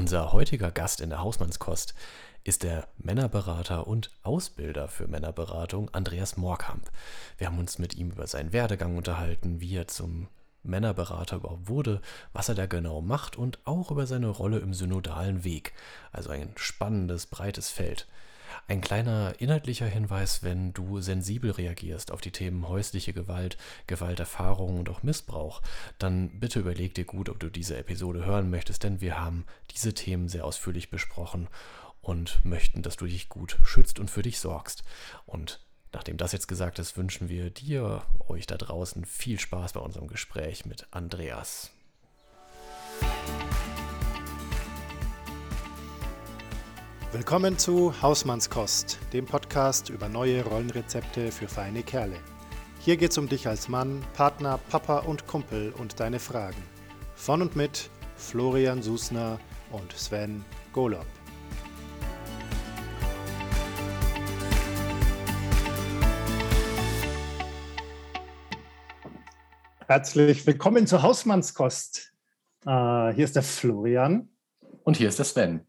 [0.00, 1.94] Unser heutiger Gast in der Hausmannskost
[2.42, 6.90] ist der Männerberater und Ausbilder für Männerberatung Andreas Moorkamp.
[7.36, 10.28] Wir haben uns mit ihm über seinen Werdegang unterhalten, wie er zum
[10.62, 12.00] Männerberater überhaupt wurde,
[12.32, 15.74] was er da genau macht und auch über seine Rolle im synodalen Weg.
[16.12, 18.08] Also ein spannendes, breites Feld.
[18.68, 23.56] Ein kleiner inhaltlicher Hinweis, wenn du sensibel reagierst auf die Themen häusliche Gewalt,
[23.86, 25.62] Gewalterfahrung und auch Missbrauch,
[25.98, 29.94] dann bitte überleg dir gut, ob du diese Episode hören möchtest, denn wir haben diese
[29.94, 31.48] Themen sehr ausführlich besprochen
[32.02, 34.84] und möchten, dass du dich gut schützt und für dich sorgst.
[35.26, 35.60] Und
[35.92, 40.08] nachdem das jetzt gesagt ist, wünschen wir dir, euch da draußen, viel Spaß bei unserem
[40.08, 41.70] Gespräch mit Andreas.
[47.12, 52.14] Willkommen zu Hausmannskost, dem Podcast über neue Rollenrezepte für feine Kerle.
[52.78, 56.62] Hier geht's um dich als Mann, Partner, Papa und Kumpel und deine Fragen.
[57.16, 59.40] Von und mit Florian Susner
[59.72, 61.04] und Sven Golob.
[69.88, 72.12] Herzlich willkommen zu Hausmannskost.
[72.64, 74.28] Uh, hier ist der Florian.
[74.84, 75.66] Und hier ist der Sven.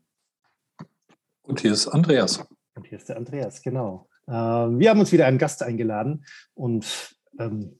[1.44, 2.45] Und hier ist Andreas.
[2.75, 4.08] Und hier ist der Andreas, genau.
[4.28, 7.80] Ähm, wir haben uns wieder einen Gast eingeladen und ähm,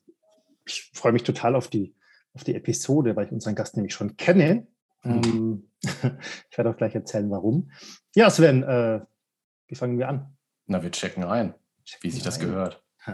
[0.66, 1.96] ich freue mich total auf die,
[2.34, 4.68] auf die Episode, weil ich unseren Gast nämlich schon kenne.
[5.04, 5.70] Mhm.
[5.84, 7.72] ich werde auch gleich erzählen, warum.
[8.16, 9.02] Ja, Sven, äh,
[9.68, 10.38] wie fangen wir an?
[10.68, 11.54] Na, wir checken rein,
[11.86, 12.84] checken wie sich das gehört.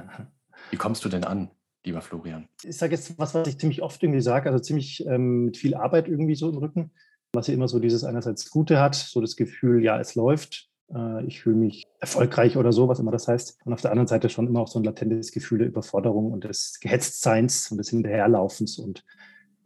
[0.71, 1.51] Wie kommst du denn an,
[1.85, 2.49] lieber Florian?
[2.63, 5.75] Ich sage jetzt was, was ich ziemlich oft irgendwie sage, also ziemlich ähm, mit viel
[5.75, 6.91] Arbeit irgendwie so im Rücken
[7.37, 11.25] was ja immer so dieses einerseits Gute hat, so das Gefühl, ja, es läuft, äh,
[11.25, 13.59] ich fühle mich erfolgreich oder so, was immer das heißt.
[13.63, 16.43] Und auf der anderen Seite schon immer auch so ein latentes Gefühl der Überforderung und
[16.43, 19.05] des Gehetztseins und des Hinterherlaufens und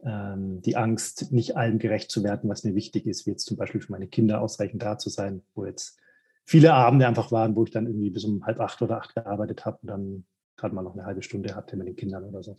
[0.04, 3.56] ähm, die Angst, nicht allem gerecht zu werden, was mir wichtig ist, wie jetzt zum
[3.56, 5.98] Beispiel für meine Kinder ausreichend da zu sein, wo jetzt
[6.44, 9.64] viele Abende einfach waren, wo ich dann irgendwie bis um halb acht oder acht gearbeitet
[9.64, 10.24] habe und dann
[10.56, 12.56] gerade mal noch eine halbe Stunde hatte mit den Kindern oder so.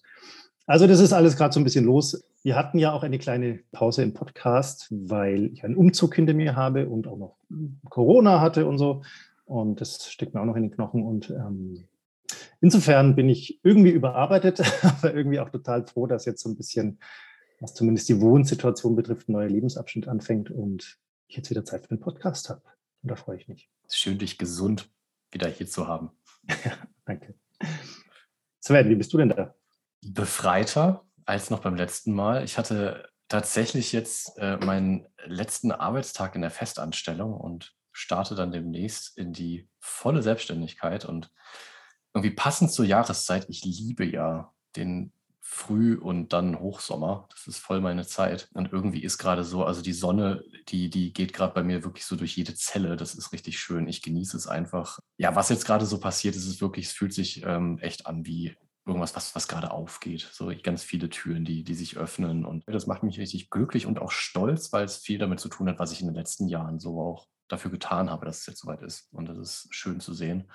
[0.66, 2.24] Also das ist alles gerade so ein bisschen los.
[2.41, 6.56] Wir hatten ja auch eine kleine Pause im Podcast, weil ich einen Umzug hinter mir
[6.56, 7.38] habe und auch noch
[7.90, 9.03] Corona hatte und so.
[9.46, 11.03] Und das steckt mir auch noch in den Knochen.
[11.03, 11.85] Und ähm,
[12.62, 17.00] insofern bin ich irgendwie überarbeitet, aber irgendwie auch total froh, dass jetzt so ein bisschen,
[17.59, 20.97] was zumindest die Wohnsituation betrifft, ein neuer Lebensabschnitt anfängt und
[21.28, 22.62] ich jetzt wieder Zeit für den Podcast habe.
[23.01, 23.69] Und da freue ich mich.
[23.90, 24.90] Schön, dich gesund
[25.31, 26.12] wieder hier zu haben.
[26.47, 26.72] ja,
[27.06, 27.35] danke.
[28.62, 29.53] Sven, wie bist du denn da?
[30.06, 32.44] Befreiter als noch beim letzten Mal.
[32.44, 39.18] Ich hatte tatsächlich jetzt äh, meinen letzten Arbeitstag in der Festanstellung und starte dann demnächst
[39.18, 41.31] in die volle Selbstständigkeit und
[42.13, 43.46] irgendwie passend zur Jahreszeit.
[43.50, 47.28] Ich liebe ja den Früh- und dann Hochsommer.
[47.30, 48.50] Das ist voll meine Zeit.
[48.53, 52.06] Und irgendwie ist gerade so, also die Sonne, die, die geht gerade bei mir wirklich
[52.06, 52.96] so durch jede Zelle.
[52.96, 53.88] Das ist richtig schön.
[53.88, 55.00] Ich genieße es einfach.
[55.18, 58.25] Ja, was jetzt gerade so passiert, ist es wirklich, es fühlt sich ähm, echt an
[58.25, 60.29] wie irgendwas, was, was gerade aufgeht.
[60.31, 62.45] So ganz viele Türen, die, die sich öffnen.
[62.45, 65.69] Und das macht mich richtig glücklich und auch stolz, weil es viel damit zu tun
[65.69, 68.59] hat, was ich in den letzten Jahren so auch dafür getan habe, dass es jetzt
[68.59, 69.07] soweit ist.
[69.13, 70.51] Und das ist schön zu sehen,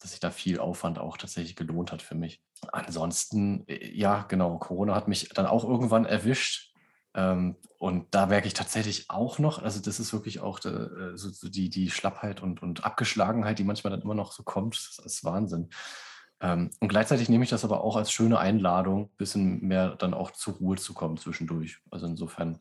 [0.00, 2.42] dass sich da viel Aufwand auch tatsächlich gelohnt hat für mich.
[2.72, 6.72] Ansonsten, äh, ja, genau, Corona hat mich dann auch irgendwann erwischt.
[7.14, 11.70] Ähm, und da merke ich tatsächlich auch noch, also das ist wirklich auch äh, die,
[11.70, 14.76] die Schlappheit und, und Abgeschlagenheit, die manchmal dann immer noch so kommt.
[14.76, 15.70] Das ist Wahnsinn.
[16.40, 20.14] Ähm, und gleichzeitig nehme ich das aber auch als schöne Einladung, ein bisschen mehr dann
[20.14, 21.78] auch zur Ruhe zu kommen zwischendurch.
[21.90, 22.60] Also insofern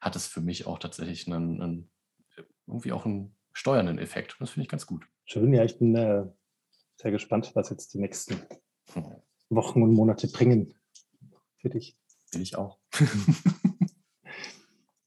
[0.00, 1.90] hat es für mich auch tatsächlich einen, einen
[2.66, 4.36] irgendwie auch einen steuernden Effekt.
[4.38, 5.06] Das finde ich ganz gut.
[5.24, 6.24] Schön, ja, ich bin äh,
[6.96, 8.36] sehr gespannt, was jetzt die nächsten
[8.92, 9.04] hm.
[9.48, 10.74] Wochen und Monate bringen
[11.58, 11.98] für dich.
[12.32, 12.78] Bin ich auch.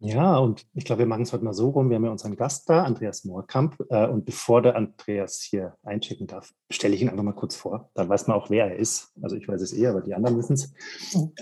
[0.02, 1.90] Ja, und ich glaube, wir machen es heute mal so rum.
[1.90, 3.76] Wir haben ja unseren Gast da, Andreas Moorkamp.
[3.90, 7.92] Äh, und bevor der Andreas hier einchecken darf, stelle ich ihn einfach mal kurz vor.
[7.96, 9.12] Dann weiß man auch, wer er ist.
[9.22, 10.74] Also ich weiß es eh, aber die anderen wissen es.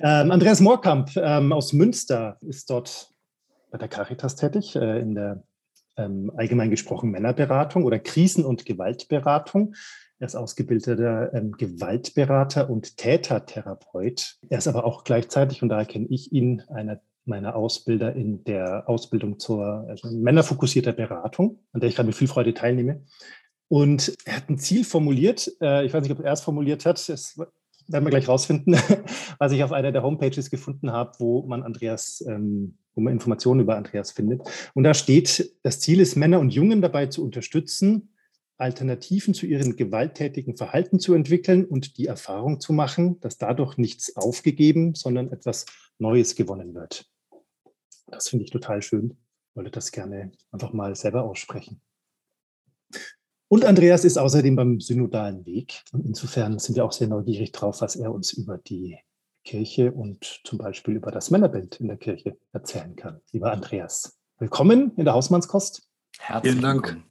[0.01, 3.13] Ähm, Andreas Moorkamp ähm, aus Münster ist dort
[3.69, 5.43] bei der Caritas tätig, äh, in der
[5.95, 9.75] ähm, allgemein gesprochen Männerberatung oder Krisen- und Gewaltberatung.
[10.19, 14.39] Er ist ausgebildeter ähm, Gewaltberater und Tätertherapeut.
[14.49, 18.87] Er ist aber auch gleichzeitig, und daher kenne ich ihn, einer meiner Ausbilder in der
[18.89, 23.03] Ausbildung zur also männerfokussierter Beratung, an der ich gerade mit viel Freude teilnehme.
[23.67, 27.09] Und er hat ein Ziel formuliert, äh, ich weiß nicht, ob er es formuliert hat,
[27.09, 27.37] das
[27.87, 28.75] werden wir gleich rausfinden,
[29.39, 33.61] was ich auf einer der Homepages gefunden habe, wo man Andreas, ähm, wo man Informationen
[33.61, 34.41] über Andreas findet.
[34.73, 38.13] Und da steht, das Ziel ist, Männer und Jungen dabei zu unterstützen,
[38.57, 44.15] Alternativen zu ihrem gewalttätigen Verhalten zu entwickeln und die Erfahrung zu machen, dass dadurch nichts
[44.15, 45.65] aufgegeben, sondern etwas
[45.99, 47.05] Neues gewonnen wird.
[48.07, 49.17] Das finde ich total schön.
[49.53, 51.81] wollte das gerne einfach mal selber aussprechen.
[53.49, 55.83] Und Andreas ist außerdem beim synodalen Weg.
[55.91, 58.97] Und insofern sind wir auch sehr neugierig drauf, was er uns über die
[59.43, 63.21] Kirche und zum Beispiel über das Männerbild in der Kirche erzählen kann.
[63.31, 65.87] Lieber Andreas, willkommen in der Hausmannskost.
[66.19, 67.03] Herzlichen Vielen Dank.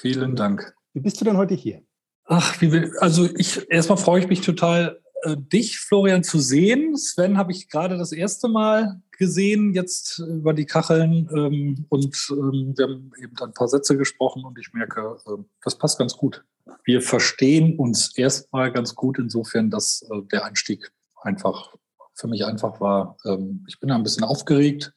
[0.00, 0.74] Vielen Dank.
[0.92, 1.82] Wie bist du denn heute hier?
[2.24, 6.96] Ach, wie will, also ich erstmal freue ich mich total, äh, dich, Florian, zu sehen.
[6.96, 11.28] Sven habe ich gerade das erste Mal gesehen, jetzt über die Kacheln.
[11.34, 15.76] Ähm, und ähm, wir haben eben ein paar Sätze gesprochen und ich merke, äh, das
[15.76, 16.44] passt ganz gut.
[16.84, 20.90] Wir verstehen uns erstmal ganz gut insofern, dass äh, der Einstieg
[21.22, 21.74] einfach
[22.14, 23.16] für mich einfach war.
[23.26, 24.94] Ähm, ich bin ein bisschen aufgeregt,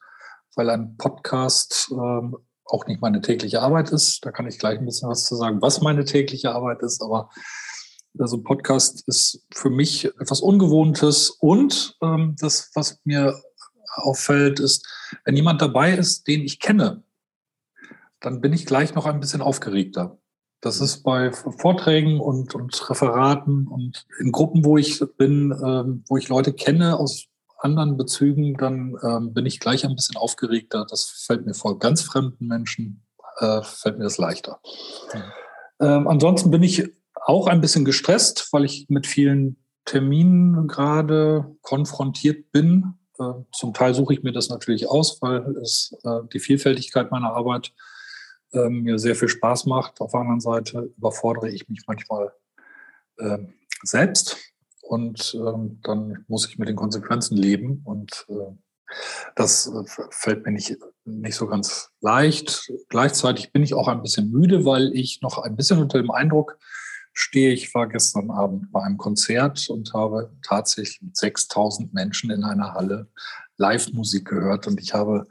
[0.56, 4.25] weil ein Podcast ähm, auch nicht meine tägliche Arbeit ist.
[4.25, 7.01] Da kann ich gleich ein bisschen was zu sagen, was meine tägliche Arbeit ist.
[7.01, 7.29] Aber
[8.19, 11.29] also ein Podcast ist für mich etwas Ungewohntes.
[11.29, 13.41] Und ähm, das, was mir
[13.95, 14.88] auffällt, ist,
[15.25, 17.03] wenn jemand dabei ist, den ich kenne,
[18.19, 20.17] dann bin ich gleich noch ein bisschen aufgeregter.
[20.61, 26.17] Das ist bei Vorträgen und, und Referaten und in Gruppen, wo ich bin, ähm, wo
[26.17, 27.25] ich Leute kenne aus
[27.57, 30.85] anderen Bezügen, dann ähm, bin ich gleich ein bisschen aufgeregter.
[30.89, 33.03] Das fällt mir vor ganz fremden Menschen,
[33.38, 34.59] äh, fällt mir das leichter.
[35.13, 35.21] Mhm.
[35.79, 42.51] Ähm, ansonsten bin ich auch ein bisschen gestresst, weil ich mit vielen Terminen gerade konfrontiert
[42.51, 42.93] bin.
[43.21, 47.33] Äh, zum Teil suche ich mir das natürlich aus, weil es äh, die Vielfältigkeit meiner
[47.33, 47.73] Arbeit
[48.53, 50.01] äh, mir sehr viel Spaß macht.
[50.01, 52.33] Auf der anderen Seite überfordere ich mich manchmal
[53.19, 53.53] ähm,
[53.83, 54.38] selbst
[54.81, 58.51] und ähm, dann muss ich mit den Konsequenzen leben und äh,
[59.35, 62.71] das äh, fällt mir nicht, nicht so ganz leicht.
[62.89, 66.57] Gleichzeitig bin ich auch ein bisschen müde, weil ich noch ein bisschen unter dem Eindruck
[67.13, 67.51] stehe.
[67.51, 72.73] Ich war gestern Abend bei einem Konzert und habe tatsächlich mit 6000 Menschen in einer
[72.73, 73.07] Halle
[73.57, 75.27] Live-Musik gehört und ich habe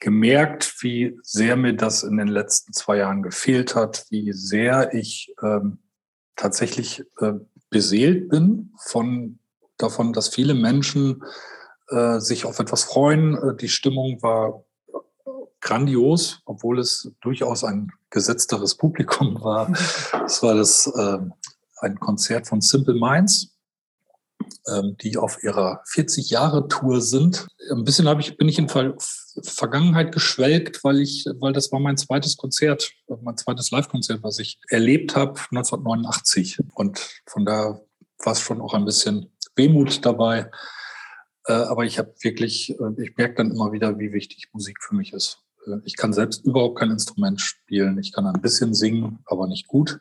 [0.00, 5.34] gemerkt, wie sehr mir das in den letzten zwei Jahren gefehlt hat, wie sehr ich
[5.42, 5.78] ähm,
[6.36, 7.32] tatsächlich äh,
[7.70, 9.38] beseelt bin von
[9.76, 11.24] davon, dass viele Menschen
[11.88, 13.34] äh, sich auf etwas freuen.
[13.34, 14.64] Äh, die Stimmung war
[15.60, 19.70] grandios, obwohl es durchaus ein gesetzteres Publikum war.
[20.24, 21.18] Es war das äh,
[21.80, 23.54] ein Konzert von Simple Minds,
[24.68, 27.46] ähm, die auf ihrer 40 Jahre Tour sind.
[27.70, 28.94] Ein bisschen ich bin ich in Ver
[29.42, 32.90] Vergangenheit geschwelgt, weil ich weil das war mein zweites Konzert,
[33.22, 37.80] mein zweites Live-Konzert, was ich erlebt habe 1989 und von da
[38.24, 40.50] war es schon auch ein bisschen Wehmut dabei.
[41.46, 44.94] Äh, aber ich habe wirklich, äh, ich merke dann immer wieder, wie wichtig Musik für
[44.94, 45.38] mich ist.
[45.66, 47.98] Äh, ich kann selbst überhaupt kein Instrument spielen.
[47.98, 50.00] Ich kann ein bisschen singen, aber nicht gut.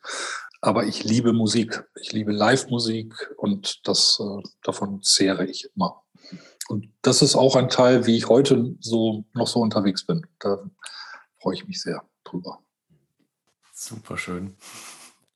[0.61, 1.83] Aber ich liebe Musik.
[2.01, 4.21] Ich liebe Live-Musik und das,
[4.63, 6.03] davon zehre ich immer.
[6.67, 10.25] Und das ist auch ein Teil, wie ich heute so noch so unterwegs bin.
[10.39, 10.59] Da
[11.39, 12.59] freue ich mich sehr drüber.
[13.73, 14.57] Super schön.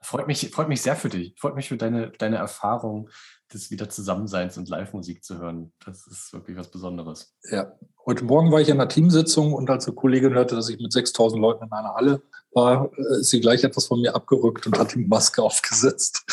[0.01, 1.35] Freut mich, freut mich sehr für dich.
[1.39, 3.09] Freut mich für deine, deine Erfahrung
[3.53, 5.71] des wieder Zusammenseins und Live-Musik zu hören.
[5.86, 7.36] Das ist wirklich was Besonderes.
[7.50, 7.71] Ja,
[8.06, 10.92] heute Morgen war ich in einer Teamsitzung und als eine Kollegin hörte, dass ich mit
[10.92, 12.21] 6000 Leuten in einer Halle
[12.53, 16.24] war, äh, ist sie gleich etwas von mir abgerückt und hat die Maske aufgesetzt.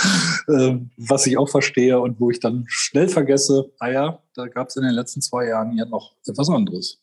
[0.49, 4.77] Ähm, was ich auch verstehe und wo ich dann schnell vergesse, naja, da gab es
[4.77, 7.01] in den letzten zwei Jahren ja noch etwas anderes.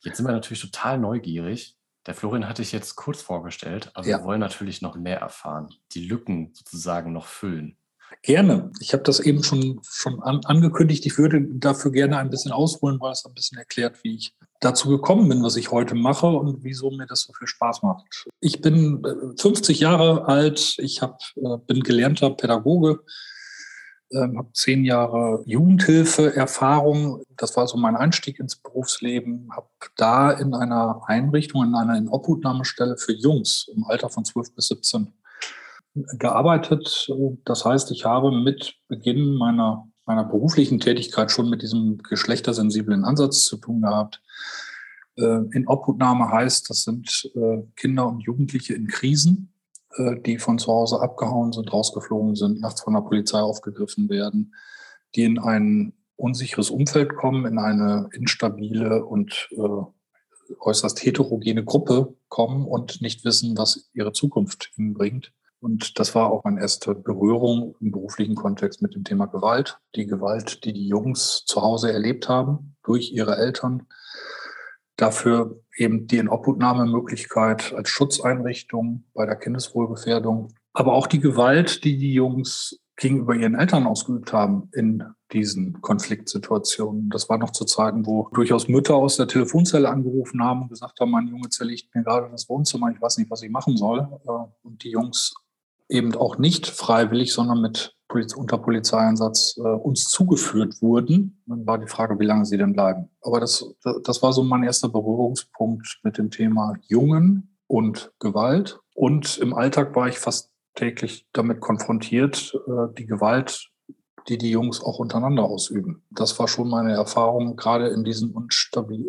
[0.00, 1.76] Jetzt sind wir natürlich total neugierig.
[2.06, 4.18] Der Florian hatte ich jetzt kurz vorgestellt, aber ja.
[4.18, 7.76] wir wollen natürlich noch mehr erfahren, die Lücken sozusagen noch füllen.
[8.22, 8.70] Gerne.
[8.80, 11.06] Ich habe das eben schon, schon an, angekündigt.
[11.06, 14.88] Ich würde dafür gerne ein bisschen ausholen, weil es ein bisschen erklärt, wie ich dazu
[14.88, 18.26] gekommen bin, was ich heute mache und wieso mir das so viel Spaß macht.
[18.40, 19.02] Ich bin
[19.38, 20.76] 50 äh, Jahre alt.
[20.78, 23.00] Ich hab, äh, bin gelernter Pädagoge,
[24.12, 27.22] ähm, habe zehn Jahre Jugendhilfe-Erfahrung.
[27.36, 29.48] Das war so mein Einstieg ins Berufsleben.
[29.56, 34.68] Habe da in einer Einrichtung, in einer Inobhutnahmestelle für Jungs im Alter von 12 bis
[34.68, 35.12] 17
[35.94, 37.08] gearbeitet.
[37.44, 43.44] Das heißt, ich habe mit Beginn meiner, meiner beruflichen Tätigkeit schon mit diesem geschlechtersensiblen Ansatz
[43.44, 44.22] zu tun gehabt.
[45.16, 49.52] Äh, in Obhutnahme heißt, das sind äh, Kinder und Jugendliche in Krisen,
[49.96, 54.54] äh, die von zu Hause abgehauen sind, rausgeflogen sind, nachts von der Polizei aufgegriffen werden,
[55.14, 59.48] die in ein unsicheres Umfeld kommen, in eine instabile und
[60.60, 65.32] äußerst heterogene Gruppe kommen und nicht wissen, was ihre Zukunft ihnen bringt.
[65.60, 69.78] Und das war auch meine erste Berührung im beruflichen Kontext mit dem Thema Gewalt.
[69.94, 73.86] Die Gewalt, die die Jungs zu Hause erlebt haben durch ihre Eltern.
[74.96, 80.52] Dafür eben die Inobhutnahmemöglichkeit als Schutzeinrichtung bei der Kindeswohlgefährdung.
[80.72, 85.02] Aber auch die Gewalt, die die Jungs gegenüber ihren Eltern ausgeübt haben in
[85.32, 87.08] diesen Konfliktsituationen.
[87.10, 91.00] Das war noch zu Zeiten, wo durchaus Mütter aus der Telefonzelle angerufen haben und gesagt
[91.00, 94.00] haben, mein Junge zerlegt mir gerade das Wohnzimmer, ich weiß nicht, was ich machen soll.
[94.00, 94.30] Äh,
[94.62, 95.34] und die Jungs
[95.90, 97.94] eben auch nicht freiwillig, sondern mit
[98.36, 101.42] unter Polizeieinsatz äh, uns zugeführt wurden.
[101.46, 103.08] Dann war die Frage, wie lange sie denn bleiben.
[103.22, 103.64] Aber das,
[104.02, 108.80] das war so mein erster Berührungspunkt mit dem Thema Jungen und Gewalt.
[108.94, 113.70] Und im Alltag war ich fast täglich damit konfrontiert, äh, die Gewalt,
[114.28, 116.04] die die Jungs auch untereinander ausüben.
[116.10, 118.34] Das war schon meine Erfahrung, gerade in diesen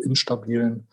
[0.04, 0.88] instabilen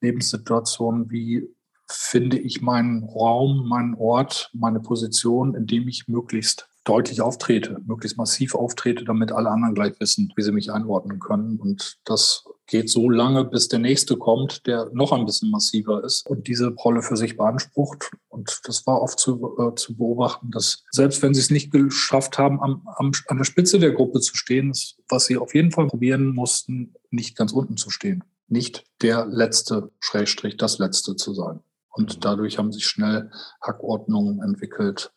[0.00, 1.48] Lebenssituationen, wie
[1.90, 8.16] finde ich meinen Raum, meinen Ort, meine Position, in dem ich möglichst deutlich auftrete, möglichst
[8.16, 11.58] massiv auftrete, damit alle anderen gleich wissen, wie sie mich einordnen können.
[11.60, 16.26] Und das geht so lange, bis der nächste kommt, der noch ein bisschen massiver ist
[16.26, 18.10] und diese Rolle für sich beansprucht.
[18.28, 22.38] Und das war oft zu, äh, zu beobachten, dass selbst wenn sie es nicht geschafft
[22.38, 24.72] haben, am, am, an der Spitze der Gruppe zu stehen,
[25.08, 28.24] was sie auf jeden Fall probieren mussten, nicht ganz unten zu stehen.
[28.48, 31.60] Nicht der letzte Schrägstrich, das letzte zu sein.
[31.90, 33.30] Und dadurch haben sich schnell
[33.60, 35.12] Hackordnungen entwickelt.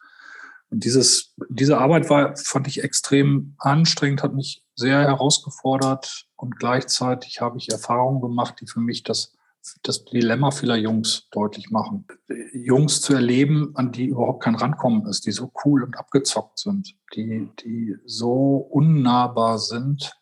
[0.73, 7.41] Und dieses, diese Arbeit war, fand ich extrem anstrengend, hat mich sehr herausgefordert und gleichzeitig
[7.41, 9.35] habe ich Erfahrungen gemacht, die für mich das,
[9.83, 12.07] das Dilemma vieler Jungs deutlich machen.
[12.53, 16.95] Jungs zu erleben, an die überhaupt kein Rankommen ist, die so cool und abgezockt sind,
[17.13, 20.17] die, die so unnahbar sind.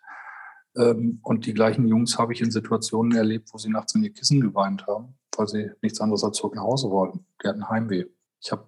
[0.75, 4.11] Ähm, und die gleichen Jungs habe ich in Situationen erlebt, wo sie nachts in ihr
[4.11, 7.25] Kissen geweint haben weil sie nichts anderes als zurück nach Hause wollten.
[7.43, 8.05] Die hatten Heimweh.
[8.41, 8.65] Ich habe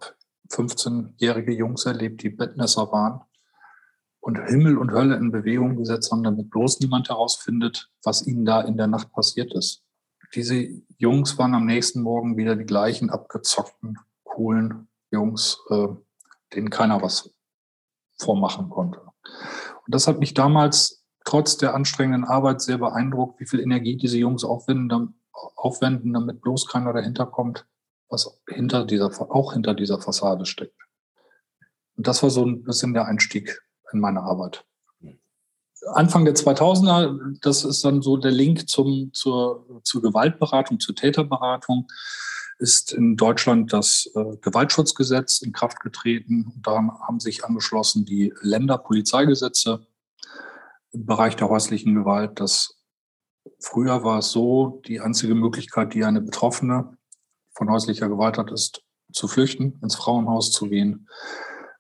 [0.49, 3.21] 15-jährige Jungs erlebt, die Bettnässer waren
[4.19, 8.61] und Himmel und Hölle in Bewegung gesetzt haben, damit bloß niemand herausfindet, was ihnen da
[8.61, 9.83] in der Nacht passiert ist.
[10.33, 10.67] Diese
[10.97, 15.87] Jungs waren am nächsten Morgen wieder die gleichen abgezockten, coolen Jungs, äh,
[16.53, 17.31] denen keiner was
[18.17, 19.01] vormachen konnte.
[19.01, 24.17] Und das hat mich damals trotz der anstrengenden Arbeit sehr beeindruckt, wie viel Energie diese
[24.17, 25.19] Jungs aufwenden,
[25.55, 27.65] aufwenden, damit bloß keiner dahinter kommt,
[28.09, 30.79] was hinter dieser, auch hinter dieser Fassade steckt.
[31.95, 33.61] Und das war so ein bisschen der Einstieg
[33.91, 34.65] in meine Arbeit.
[35.93, 41.87] Anfang der 2000er, das ist dann so der Link zum, zur, zur Gewaltberatung, zur Täterberatung,
[42.59, 46.51] ist in Deutschland das äh, Gewaltschutzgesetz in Kraft getreten.
[46.55, 49.85] Und da haben sich angeschlossen die Länderpolizeigesetze
[50.91, 52.77] im Bereich der häuslichen Gewalt, das
[53.59, 56.97] Früher war es so, die einzige Möglichkeit, die eine Betroffene
[57.55, 61.07] von häuslicher Gewalt hat, ist zu flüchten, ins Frauenhaus zu gehen.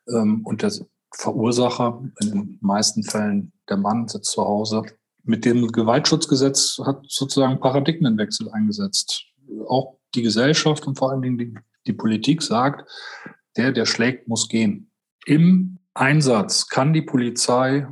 [0.07, 0.71] Ähm, und der
[1.15, 4.83] Verursacher, in den meisten Fällen der Mann, sitzt zu Hause.
[5.23, 9.25] Mit dem Gewaltschutzgesetz hat sozusagen Paradigmenwechsel eingesetzt.
[9.67, 11.53] Auch die Gesellschaft und vor allen Dingen die,
[11.87, 12.89] die Politik sagt,
[13.55, 14.91] der, der schlägt, muss gehen.
[15.25, 17.87] Im Einsatz kann die Polizei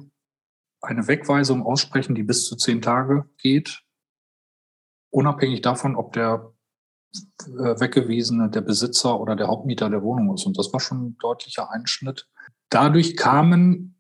[0.82, 3.84] eine Wegweisung aussprechen, die bis zu zehn Tage geht,
[5.12, 6.54] unabhängig davon, ob der
[7.14, 10.46] äh, Weggewiesene der Besitzer oder der Hauptmieter der Wohnung ist.
[10.46, 12.28] Und das war schon ein deutlicher Einschnitt.
[12.70, 13.96] Dadurch kamen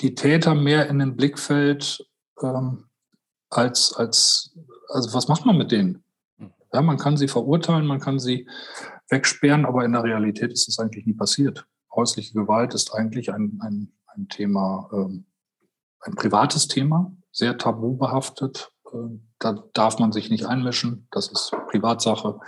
[0.00, 2.08] die Täter mehr in den Blickfeld
[2.42, 2.84] ähm,
[3.50, 4.56] als, als,
[4.88, 6.04] also was macht man mit denen?
[6.38, 6.52] Hm.
[6.72, 8.48] Ja, man kann sie verurteilen, man kann sie
[9.08, 11.66] wegsperren, aber in der Realität ist das eigentlich nie passiert.
[11.92, 15.26] Häusliche Gewalt ist eigentlich ein, ein, ein Thema, ähm,
[16.00, 18.72] ein privates Thema, sehr tabu behaftet.
[18.92, 21.06] Äh, da darf man sich nicht einmischen.
[21.10, 22.40] Das ist Privatsache.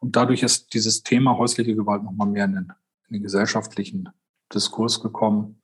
[0.00, 2.72] Und dadurch ist dieses Thema häusliche Gewalt nochmal mehr in den,
[3.08, 4.08] in den gesellschaftlichen
[4.52, 5.62] Diskurs gekommen.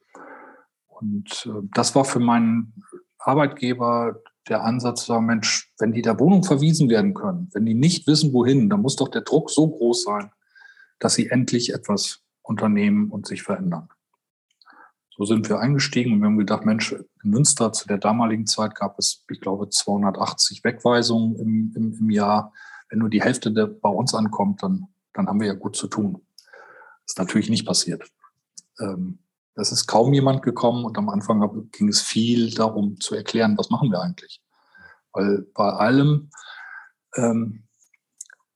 [0.87, 2.83] Und äh, das war für meinen
[3.19, 7.75] Arbeitgeber der Ansatz zu sagen, Mensch, wenn die der Wohnung verwiesen werden können, wenn die
[7.75, 10.31] nicht wissen, wohin, dann muss doch der Druck so groß sein,
[11.01, 13.89] dass sie endlich etwas unternehmen und sich verändern.
[15.17, 18.75] So sind wir eingestiegen und wir haben gedacht, Mensch, in Münster zu der damaligen Zeit
[18.75, 22.53] gab es, ich glaube, 280 Wegweisungen im, im, im Jahr.
[22.91, 25.89] Wenn nur die Hälfte der bei uns ankommt, dann, dann haben wir ja gut zu
[25.89, 26.21] tun.
[26.43, 28.05] Das ist natürlich nicht passiert.
[28.79, 29.21] Ähm,
[29.55, 33.71] es ist kaum jemand gekommen und am Anfang ging es viel darum zu erklären, was
[33.71, 34.43] machen wir eigentlich.
[35.13, 36.31] Weil bei allem
[37.17, 37.65] ähm,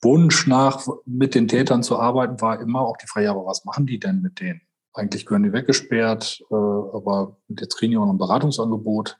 [0.02, 3.86] Wunsch nach, mit den Tätern zu arbeiten, war immer auch die Frage, aber was machen
[3.86, 4.60] die denn mit denen?
[5.00, 9.16] Eigentlich gehören die weggesperrt, äh, aber jetzt kriegen die auch noch ein Beratungsangebot,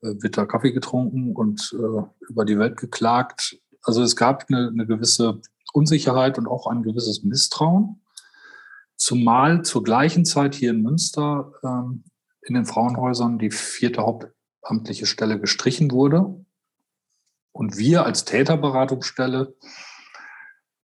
[0.00, 3.58] äh, wird da Kaffee getrunken und äh, über die Welt geklagt.
[3.82, 5.42] Also es gab eine, eine gewisse
[5.74, 8.00] Unsicherheit und auch ein gewisses Misstrauen.
[8.96, 12.04] Zumal zur gleichen Zeit hier in Münster ähm,
[12.40, 16.42] in den Frauenhäusern die vierte hauptamtliche Stelle gestrichen wurde.
[17.52, 19.54] Und wir als Täterberatungsstelle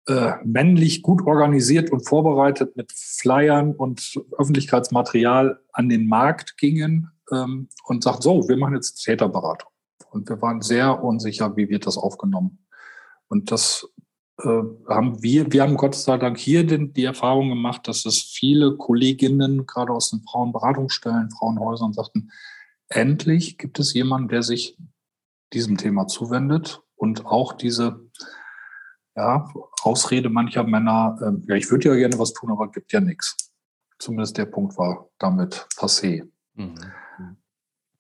[0.08, 7.70] äh, männlich gut organisiert und vorbereitet mit Flyern und Öffentlichkeitsmaterial an den Markt gingen ähm,
[7.86, 9.70] und sagten, so, wir machen jetzt Täterberatung.
[10.12, 12.60] Und wir waren sehr unsicher, wie wird das aufgenommen.
[13.28, 13.88] Und das
[14.40, 18.22] äh, haben wir, wir haben Gott sei Dank hier den, die Erfahrung gemacht, dass es
[18.22, 22.32] viele Kolleginnen, gerade aus den Frauenberatungsstellen, Frauenhäusern, sagten,
[22.90, 24.78] endlich gibt es jemanden, der sich
[25.54, 28.10] diesem Thema zuwendet und auch diese
[29.16, 29.48] ja,
[29.82, 33.52] Ausrede mancher Männer, äh, ja, ich würde ja gerne was tun, aber gibt ja nichts.
[33.98, 36.28] Zumindest der Punkt war damit passé.
[36.56, 36.76] Mhm.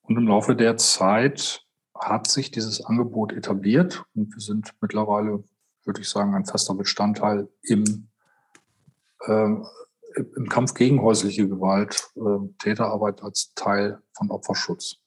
[0.01, 1.65] Und im Laufe der Zeit
[1.97, 5.43] hat sich dieses Angebot etabliert und wir sind mittlerweile,
[5.85, 8.09] würde ich sagen, ein fester Bestandteil im,
[9.21, 9.55] äh,
[10.15, 14.97] im Kampf gegen häusliche Gewalt, äh, Täterarbeit als Teil von Opferschutz.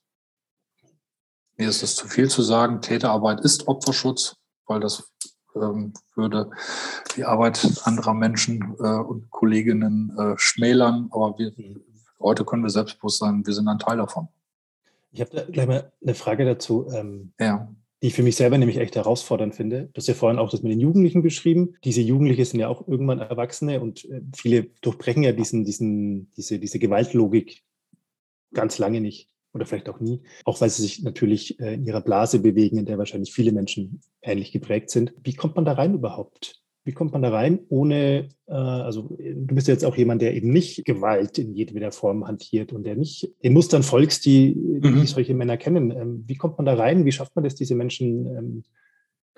[1.57, 6.49] Mir ist es zu viel zu sagen, Täterarbeit ist Opferschutz, weil das ähm, würde
[7.15, 11.09] die Arbeit anderer Menschen äh, und Kolleginnen äh, schmälern.
[11.11, 11.53] Aber wir,
[12.19, 14.27] heute können wir selbstbewusst sein, wir sind ein Teil davon.
[15.11, 17.67] Ich habe da gleich mal eine Frage dazu, ähm, ja.
[18.01, 19.89] die ich für mich selber nämlich echt herausfordernd finde.
[19.93, 21.75] Du hast ja vorhin auch das mit den Jugendlichen beschrieben.
[21.83, 26.59] Diese Jugendlichen sind ja auch irgendwann Erwachsene und äh, viele durchbrechen ja diesen, diesen, diese,
[26.59, 27.63] diese Gewaltlogik
[28.53, 32.01] ganz lange nicht oder vielleicht auch nie, auch weil sie sich natürlich äh, in ihrer
[32.01, 35.13] Blase bewegen, in der wahrscheinlich viele Menschen ähnlich geprägt sind.
[35.23, 36.61] Wie kommt man da rein überhaupt?
[36.85, 40.51] Wie kommt man da rein, ohne, äh, also du bist jetzt auch jemand, der eben
[40.51, 45.05] nicht Gewalt in jedweder Form hantiert und der nicht den Mustern folgst, die, die mhm.
[45.05, 45.91] solche Männer kennen.
[45.91, 47.05] Ähm, wie kommt man da rein?
[47.05, 48.63] Wie schafft man das, diese Menschen ähm,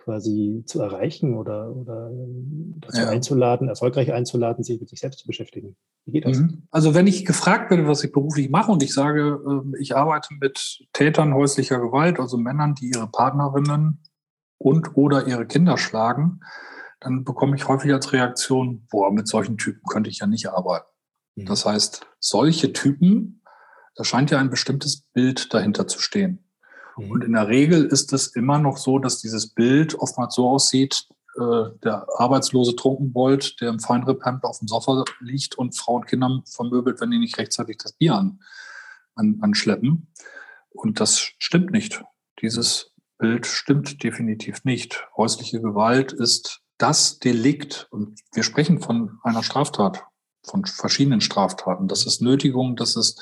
[0.03, 3.09] quasi zu erreichen oder, oder ähm, dazu ja.
[3.09, 5.75] einzuladen, erfolgreich einzuladen, sich mit sich selbst zu beschäftigen?
[6.05, 6.39] Wie geht das?
[6.39, 6.63] Mhm.
[6.71, 10.33] Also wenn ich gefragt werde, was ich beruflich mache und ich sage, ähm, ich arbeite
[10.39, 14.03] mit Tätern häuslicher Gewalt, also Männern, die ihre Partnerinnen
[14.57, 16.41] und oder ihre Kinder schlagen,
[16.99, 20.87] dann bekomme ich häufig als Reaktion, boah, mit solchen Typen könnte ich ja nicht arbeiten.
[21.35, 21.45] Mhm.
[21.45, 23.43] Das heißt, solche Typen,
[23.95, 26.50] da scheint ja ein bestimmtes Bild dahinter zu stehen.
[26.97, 27.11] Mhm.
[27.11, 31.07] Und in der Regel ist es immer noch so, dass dieses Bild oftmals so aussieht,
[31.37, 36.43] äh, der arbeitslose Trunkenbold, der im Feinripp-Hemd auf dem Sofa liegt und Frauen und Kinder
[36.45, 38.41] vermöbelt, wenn die nicht rechtzeitig das Bier an,
[39.15, 40.07] an, anschleppen.
[40.71, 42.03] Und das stimmt nicht.
[42.41, 45.07] Dieses Bild stimmt definitiv nicht.
[45.15, 50.03] Häusliche Gewalt ist das Delikt, und wir sprechen von einer Straftat,
[50.43, 51.87] von verschiedenen Straftaten.
[51.87, 53.21] Das ist Nötigung, das ist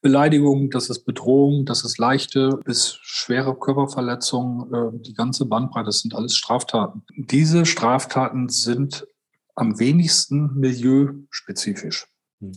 [0.00, 6.00] Beleidigung, das ist Bedrohung, das ist leichte bis schwere Körperverletzungen, äh, die ganze Bandbreite, das
[6.00, 7.02] sind alles Straftaten.
[7.16, 9.06] Diese Straftaten sind
[9.56, 12.06] am wenigsten milieuspezifisch.
[12.40, 12.52] Hm.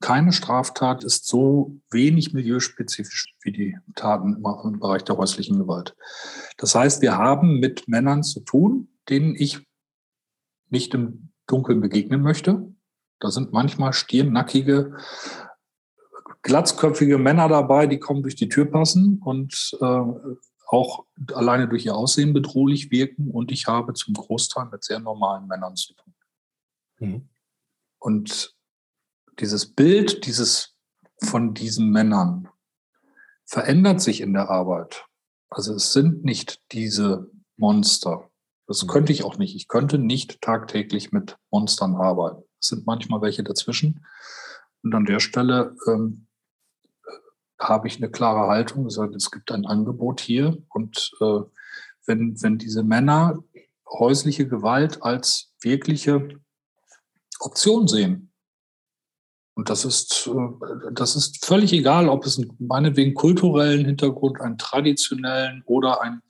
[0.00, 5.96] Keine Straftat ist so wenig milieuspezifisch wie die Taten im Bereich der häuslichen Gewalt.
[6.58, 9.66] Das heißt, wir haben mit Männern zu tun, denen ich
[10.68, 12.74] nicht im Dunkeln begegnen möchte.
[13.20, 14.98] Da sind manchmal stirnnackige
[16.46, 20.02] glatzköpfige Männer dabei, die kommen durch die Tür passen und äh,
[20.68, 21.04] auch
[21.34, 23.32] alleine durch ihr Aussehen bedrohlich wirken.
[23.32, 26.14] Und ich habe zum Großteil mit sehr normalen Männern zu tun.
[27.00, 27.28] Mhm.
[27.98, 28.56] Und
[29.40, 30.76] dieses Bild dieses,
[31.20, 32.48] von diesen Männern
[33.44, 35.04] verändert sich in der Arbeit.
[35.50, 38.30] Also es sind nicht diese Monster.
[38.68, 38.86] Das mhm.
[38.86, 39.56] könnte ich auch nicht.
[39.56, 42.44] Ich könnte nicht tagtäglich mit Monstern arbeiten.
[42.60, 44.06] Es sind manchmal welche dazwischen.
[44.84, 46.26] Und an der Stelle ähm,
[47.58, 50.58] habe ich eine klare Haltung, sage, es gibt ein Angebot hier.
[50.70, 51.40] Und äh,
[52.06, 53.42] wenn, wenn diese Männer
[53.88, 56.28] häusliche Gewalt als wirkliche
[57.40, 58.32] Option sehen,
[59.54, 64.58] und das ist, äh, das ist völlig egal, ob es einen, meinetwegen kulturellen Hintergrund, einen
[64.58, 66.20] traditionellen oder ein,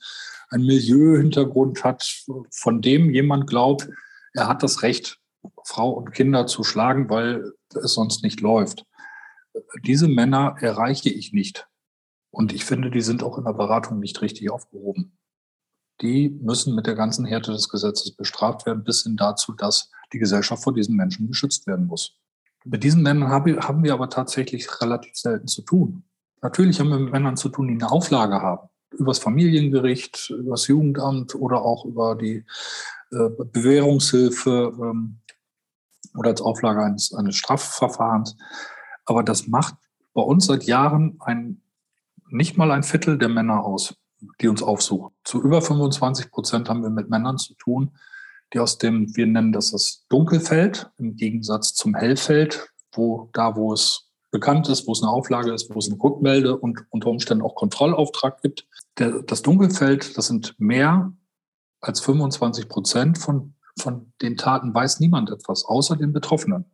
[0.49, 3.89] ein Milieu-Hintergrund hat, von dem jemand glaubt,
[4.33, 5.19] er hat das Recht,
[5.65, 8.86] Frau und Kinder zu schlagen, weil es sonst nicht läuft
[9.83, 11.67] diese Männer erreiche ich nicht.
[12.31, 15.17] Und ich finde, die sind auch in der Beratung nicht richtig aufgehoben.
[16.01, 20.19] Die müssen mit der ganzen Härte des Gesetzes bestraft werden, bis hin dazu, dass die
[20.19, 22.19] Gesellschaft vor diesen Menschen geschützt werden muss.
[22.65, 26.03] Mit diesen Männern haben wir aber tatsächlich relativ selten zu tun.
[26.41, 28.69] Natürlich haben wir mit Männern zu tun, die eine Auflage haben.
[28.91, 32.45] Übers Familiengericht, übers Jugendamt oder auch über die
[33.11, 35.19] äh, Bewährungshilfe ähm,
[36.15, 38.37] oder als Auflage eines, eines Strafverfahrens.
[39.07, 39.75] Aber das macht
[40.13, 41.61] bei uns seit Jahren ein,
[42.29, 43.95] nicht mal ein Viertel der Männer aus,
[44.41, 45.13] die uns aufsuchen.
[45.23, 47.97] Zu über 25 Prozent haben wir mit Männern zu tun,
[48.53, 53.73] die aus dem, wir nennen das das Dunkelfeld, im Gegensatz zum Hellfeld, wo da, wo
[53.73, 57.43] es bekannt ist, wo es eine Auflage ist, wo es eine Rückmelde und unter Umständen
[57.43, 58.67] auch Kontrollauftrag gibt.
[58.97, 61.13] Der, das Dunkelfeld, das sind mehr
[61.81, 66.65] als 25 Prozent von von den Taten weiß niemand etwas, außer den Betroffenen,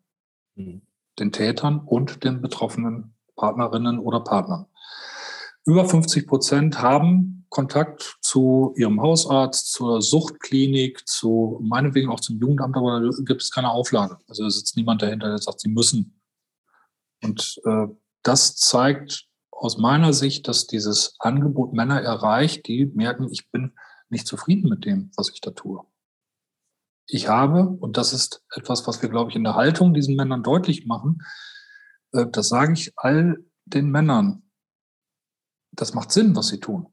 [0.55, 0.81] mhm.
[1.19, 4.65] Den Tätern und den betroffenen Partnerinnen oder Partnern.
[5.65, 12.75] Über 50 Prozent haben Kontakt zu ihrem Hausarzt, zur Suchtklinik, zu meinetwegen auch zum Jugendamt,
[12.75, 14.17] aber da gibt es keine Auflage.
[14.27, 16.19] Also da sitzt niemand dahinter, der sagt, sie müssen.
[17.23, 17.87] Und äh,
[18.23, 23.73] das zeigt aus meiner Sicht, dass dieses Angebot Männer erreicht, die merken, ich bin
[24.09, 25.85] nicht zufrieden mit dem, was ich da tue.
[27.07, 30.43] Ich habe, und das ist etwas, was wir, glaube ich, in der Haltung diesen Männern
[30.43, 31.21] deutlich machen,
[32.13, 34.43] äh, das sage ich all den Männern,
[35.71, 36.87] das macht Sinn, was sie tun.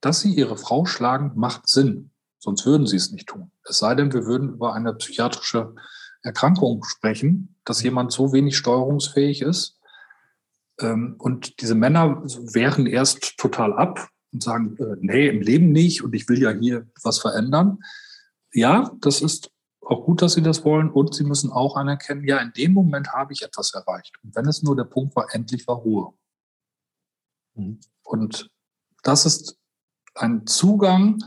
[0.00, 2.10] Dass sie ihre Frau schlagen, macht Sinn.
[2.38, 3.52] Sonst würden sie es nicht tun.
[3.64, 5.74] Es sei denn, wir würden über eine psychiatrische
[6.22, 9.78] Erkrankung sprechen, dass jemand so wenig steuerungsfähig ist,
[10.80, 16.02] ähm, und diese Männer wehren erst total ab und sagen, äh, nee, im Leben nicht
[16.02, 17.78] und ich will ja hier was verändern.
[18.52, 22.38] Ja, das ist auch gut, dass sie das wollen und sie müssen auch anerkennen, ja,
[22.38, 24.16] in dem Moment habe ich etwas erreicht.
[24.22, 26.12] Und wenn es nur der Punkt war, endlich war Ruhe.
[27.54, 27.80] Mhm.
[28.02, 28.50] Und
[29.02, 29.58] das ist
[30.14, 31.22] ein Zugang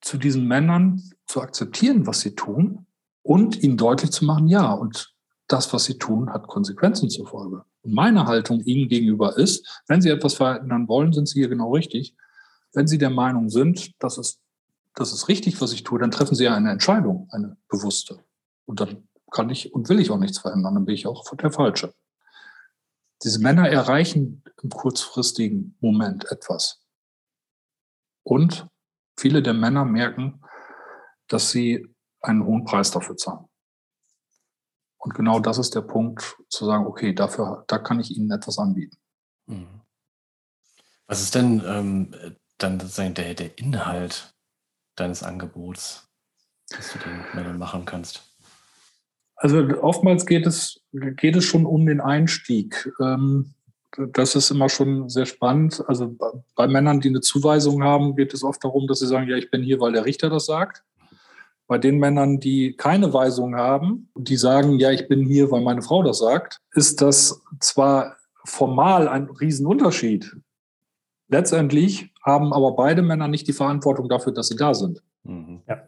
[0.00, 2.86] zu diesen Männern, zu akzeptieren, was sie tun
[3.22, 5.12] und ihnen deutlich zu machen, ja, und
[5.48, 7.64] das, was sie tun, hat Konsequenzen zur Folge.
[7.82, 11.72] Und meine Haltung ihnen gegenüber ist, wenn sie etwas verändern wollen, sind sie hier genau
[11.72, 12.14] richtig.
[12.72, 14.40] Wenn sie der Meinung sind, das ist,
[14.96, 18.24] das ist richtig, was ich tue, dann treffen sie ja eine Entscheidung, eine bewusste.
[18.64, 21.52] Und dann kann ich und will ich auch nichts verändern, dann bin ich auch der
[21.52, 21.94] Falsche.
[23.22, 26.82] Diese Männer erreichen im kurzfristigen Moment etwas.
[28.24, 28.66] Und
[29.18, 30.42] viele der Männer merken,
[31.28, 33.46] dass sie einen hohen Preis dafür zahlen.
[34.98, 38.58] Und genau das ist der Punkt, zu sagen, okay, dafür, da kann ich Ihnen etwas
[38.58, 38.96] anbieten.
[39.46, 39.82] Mhm.
[41.06, 44.35] Was ist denn ähm, dann sozusagen der, der Inhalt
[44.96, 46.08] deines Angebots,
[46.70, 48.22] das du den Männern machen kannst?
[49.36, 52.90] Also oftmals geht es, geht es schon um den Einstieg.
[53.00, 53.54] Ähm,
[54.12, 55.82] das ist immer schon sehr spannend.
[55.86, 56.16] Also
[56.54, 59.50] bei Männern, die eine Zuweisung haben, geht es oft darum, dass sie sagen, ja, ich
[59.50, 60.82] bin hier, weil der Richter das sagt.
[61.66, 65.82] Bei den Männern, die keine Weisung haben die sagen, ja, ich bin hier, weil meine
[65.82, 70.36] Frau das sagt, ist das zwar formal ein Riesenunterschied.
[71.28, 75.02] Letztendlich haben aber beide Männer nicht die Verantwortung dafür, dass sie da sind.
[75.24, 75.62] Mhm.
[75.68, 75.82] Ja.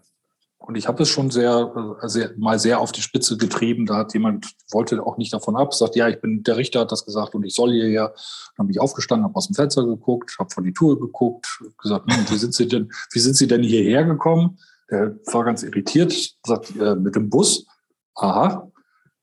[0.59, 3.87] Und ich habe es schon sehr, äh, sehr, mal sehr auf die Spitze getrieben.
[3.87, 6.93] Da hat jemand, wollte auch nicht davon ab, sagt, ja, ich bin, der Richter hat
[6.93, 8.13] das gesagt und ich soll hierher.
[8.57, 12.13] Dann bin ich aufgestanden, habe aus dem Fenster geguckt, habe vor die Tour geguckt, gesagt,
[12.13, 14.59] hm, wie sind Sie denn, wie sind Sie denn hierher gekommen?
[14.91, 16.13] Der war ganz irritiert,
[16.45, 17.67] sagt, äh, mit dem Bus.
[18.15, 18.71] Aha,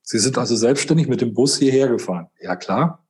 [0.02, 2.28] Sie sind also selbstständig mit dem Bus hierher gefahren.
[2.40, 3.06] Ja, klar.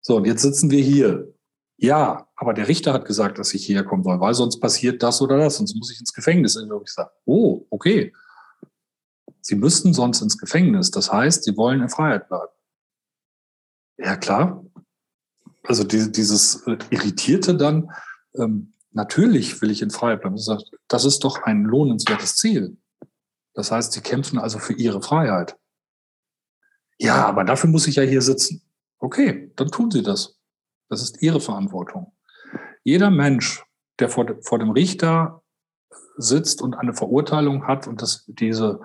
[0.00, 1.34] So, und jetzt sitzen wir hier.
[1.82, 5.22] Ja, aber der Richter hat gesagt, dass ich hierher kommen soll, weil sonst passiert das
[5.22, 6.56] oder das, sonst muss ich ins Gefängnis.
[6.56, 8.12] Und ich sage, oh, okay.
[9.40, 10.90] Sie müssten sonst ins Gefängnis.
[10.90, 12.52] Das heißt, Sie wollen in Freiheit bleiben.
[13.96, 14.64] Ja, klar.
[15.62, 17.90] Also dieses äh, Irritierte dann,
[18.34, 20.36] ähm, Natürlich will ich in Freiheit bleiben.
[20.88, 22.76] Das ist doch ein lohnenswertes Ziel.
[23.54, 25.56] Das heißt, sie kämpfen also für ihre Freiheit.
[26.98, 28.62] Ja, aber dafür muss ich ja hier sitzen.
[28.98, 30.39] Okay, dann tun sie das.
[30.90, 32.12] Das ist ihre Verantwortung.
[32.82, 33.64] Jeder Mensch,
[33.98, 35.42] der vor, vor dem Richter
[36.16, 38.80] sitzt und eine Verurteilung hat und das, diese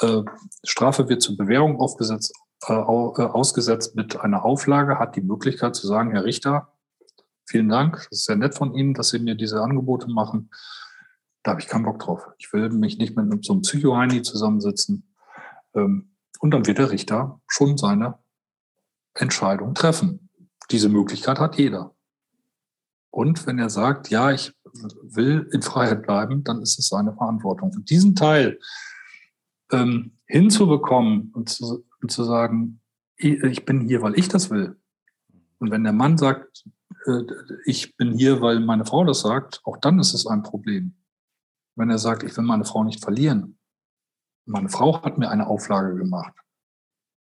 [0.00, 0.22] äh,
[0.64, 2.32] Strafe wird zur Bewährung aufgesetzt,
[2.66, 6.72] äh, äh ausgesetzt mit einer Auflage, hat die Möglichkeit zu sagen, Herr Richter,
[7.44, 10.50] vielen Dank, das ist sehr nett von Ihnen, dass Sie mir diese Angebote machen.
[11.42, 12.26] Da habe ich keinen Bock drauf.
[12.38, 15.14] Ich will mich nicht mit so einem Psycho-Heini zusammensitzen.
[15.74, 18.18] Ähm, und dann wird der Richter schon seine
[19.14, 20.25] Entscheidung treffen.
[20.70, 21.94] Diese Möglichkeit hat jeder.
[23.10, 24.52] Und wenn er sagt, ja, ich
[25.02, 27.70] will in Freiheit bleiben, dann ist es seine Verantwortung.
[27.74, 28.58] Und diesen Teil
[29.72, 32.80] ähm, hinzubekommen und zu, und zu sagen,
[33.16, 34.78] ich bin hier, weil ich das will.
[35.58, 36.64] Und wenn der Mann sagt,
[37.06, 37.22] äh,
[37.64, 40.94] ich bin hier, weil meine Frau das sagt, auch dann ist es ein Problem.
[41.74, 43.58] Wenn er sagt, ich will meine Frau nicht verlieren,
[44.44, 46.34] meine Frau hat mir eine Auflage gemacht,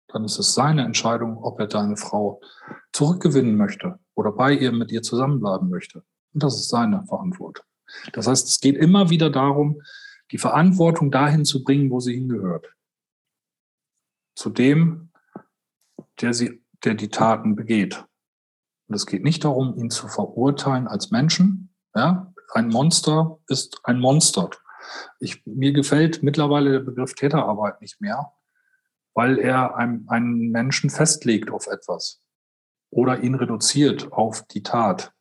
[0.07, 2.41] dann ist es seine Entscheidung, ob er deine Frau
[2.91, 6.03] zurückgewinnen möchte oder bei ihr mit ihr zusammenbleiben möchte.
[6.33, 7.65] Und das ist seine Verantwortung.
[8.13, 9.81] Das heißt, es geht immer wieder darum,
[10.31, 12.67] die Verantwortung dahin zu bringen, wo sie hingehört.
[14.35, 15.11] Zu dem,
[16.21, 18.05] der, sie, der die Taten begeht.
[18.87, 21.73] Und es geht nicht darum, ihn zu verurteilen als Menschen.
[21.95, 24.49] Ja, ein Monster ist ein Monster.
[25.19, 28.31] Ich, mir gefällt mittlerweile der Begriff Täterarbeit nicht mehr,
[29.15, 32.21] weil er einem, einen Menschen festlegt auf etwas
[32.91, 35.13] oder ihn reduziert auf die Tat.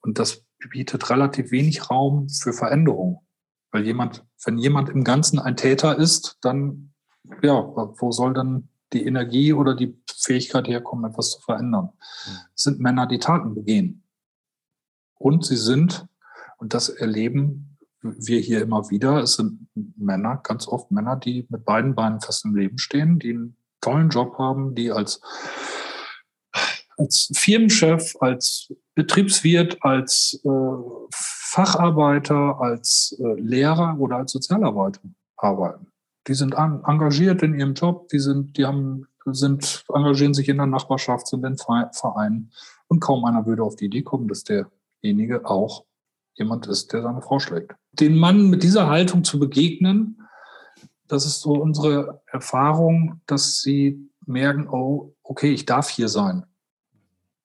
[0.00, 3.24] Und das bietet relativ wenig Raum für Veränderung.
[3.70, 6.92] Weil jemand, wenn jemand im Ganzen ein Täter ist, dann,
[7.42, 11.90] ja, wo soll dann die Energie oder die Fähigkeit herkommen, etwas zu verändern?
[12.54, 14.02] Es sind Männer, die Taten begehen.
[15.14, 16.06] Und sie sind,
[16.56, 17.69] und das erleben
[18.02, 22.44] wir hier immer wieder, es sind Männer, ganz oft Männer, die mit beiden Beinen fest
[22.44, 25.20] im Leben stehen, die einen tollen Job haben, die als,
[26.96, 35.00] als Firmenchef, als Betriebswirt, als äh, Facharbeiter, als äh, Lehrer oder als Sozialarbeiter
[35.36, 35.86] arbeiten.
[36.26, 40.58] Die sind an, engagiert in ihrem Job, die sind, die haben, sind, engagieren sich in
[40.58, 42.52] der Nachbarschaft, sind in Vereinen
[42.88, 45.84] und kaum einer würde auf die Idee kommen, dass derjenige auch
[46.34, 47.74] jemand ist, der seine Frau schlägt.
[47.92, 50.22] Den Mann mit dieser Haltung zu begegnen,
[51.08, 56.46] das ist so unsere Erfahrung, dass sie merken, oh, okay, ich darf hier sein.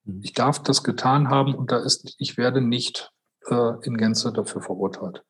[0.04, 0.22] Mhm.
[0.24, 3.12] Ich darf das getan haben und da ist, ich werde nicht
[3.48, 5.24] äh, in Gänze dafür verurteilt.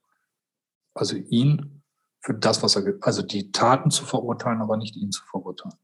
[0.93, 1.81] Also ihn
[2.19, 5.77] für das, was er, also die Taten zu verurteilen, aber nicht ihn zu verurteilen.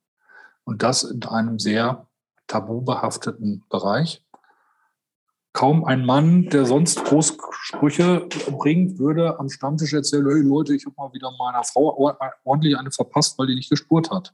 [0.64, 2.08] Und das in einem sehr
[2.48, 4.26] tabubehafteten Bereich.
[5.54, 10.96] Kaum ein Mann, der sonst Großsprüche bringt, würde am Stammtisch erzählen, hey Leute, ich habe
[10.98, 14.34] mal wieder meiner Frau ordentlich eine verpasst, weil die nicht gespurt hat.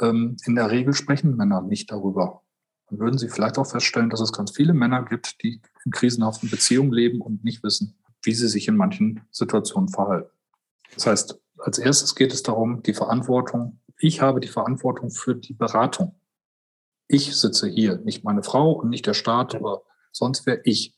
[0.00, 2.42] Ähm, in der Regel sprechen Männer nicht darüber.
[2.88, 6.48] Dann würden Sie vielleicht auch feststellen, dass es ganz viele Männer gibt, die in krisenhaften
[6.48, 10.30] Beziehungen leben und nicht wissen, wie sie sich in manchen Situationen verhalten.
[10.94, 15.54] Das heißt, als erstes geht es darum, die Verantwortung, ich habe die Verantwortung für die
[15.54, 16.14] Beratung.
[17.12, 20.94] Ich sitze hier, nicht meine Frau und nicht der Staat, aber sonst wäre ich.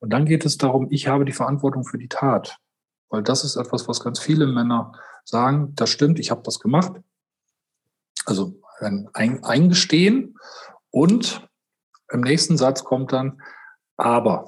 [0.00, 2.58] Und dann geht es darum, ich habe die Verantwortung für die Tat.
[3.10, 4.92] Weil das ist etwas, was ganz viele Männer
[5.24, 7.00] sagen, das stimmt, ich habe das gemacht.
[8.26, 10.36] Also ein Eingestehen
[10.90, 11.48] und
[12.10, 13.40] im nächsten Satz kommt dann,
[13.96, 14.46] aber.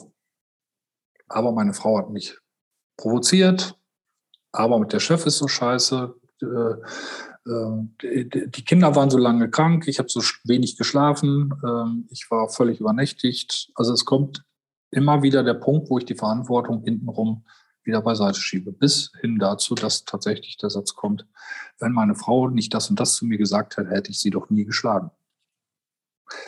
[1.28, 2.36] Aber meine Frau hat mich
[2.96, 3.78] provoziert,
[4.50, 6.74] aber mit der Chef ist so scheiße, äh,
[7.46, 12.80] die Kinder waren so lange krank, ich habe so wenig geschlafen, ähm, ich war völlig
[12.80, 13.70] übernächtigt.
[13.76, 14.44] Also es kommt
[14.90, 17.44] immer wieder der Punkt, wo ich die Verantwortung hintenrum
[17.84, 21.24] wieder beiseite schiebe, bis hin dazu, dass tatsächlich der Satz kommt,
[21.78, 24.50] wenn meine Frau nicht das und das zu mir gesagt hätte, hätte ich sie doch
[24.50, 25.12] nie geschlagen.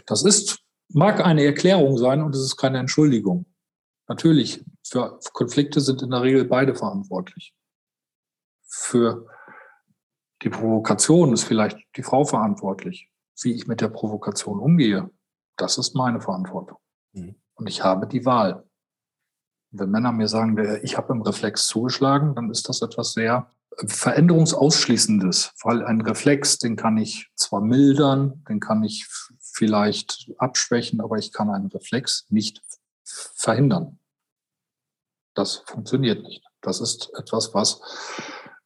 [0.07, 0.59] Das ist,
[0.89, 3.47] mag eine Erklärung sein und es ist keine Entschuldigung.
[4.09, 7.55] Natürlich, für Konflikte sind in der Regel beide verantwortlich.
[8.67, 9.27] Für
[10.43, 13.11] die Provokation ist vielleicht die Frau verantwortlich.
[13.41, 15.11] Wie ich mit der Provokation umgehe,
[15.57, 16.79] das ist meine Verantwortung.
[17.13, 17.37] Mhm.
[17.55, 18.65] Und ich habe die Wahl.
[19.71, 23.51] Wenn Männer mir sagen, ich habe im Reflex zugeschlagen, dann ist das etwas sehr
[23.87, 29.07] Veränderungsausschließendes, weil ein Reflex, den kann ich zwar mildern, den kann ich
[29.41, 32.63] vielleicht abschwächen, aber ich kann einen Reflex nicht
[33.05, 34.01] verhindern.
[35.35, 36.45] Das funktioniert nicht.
[36.61, 37.81] Das ist etwas, was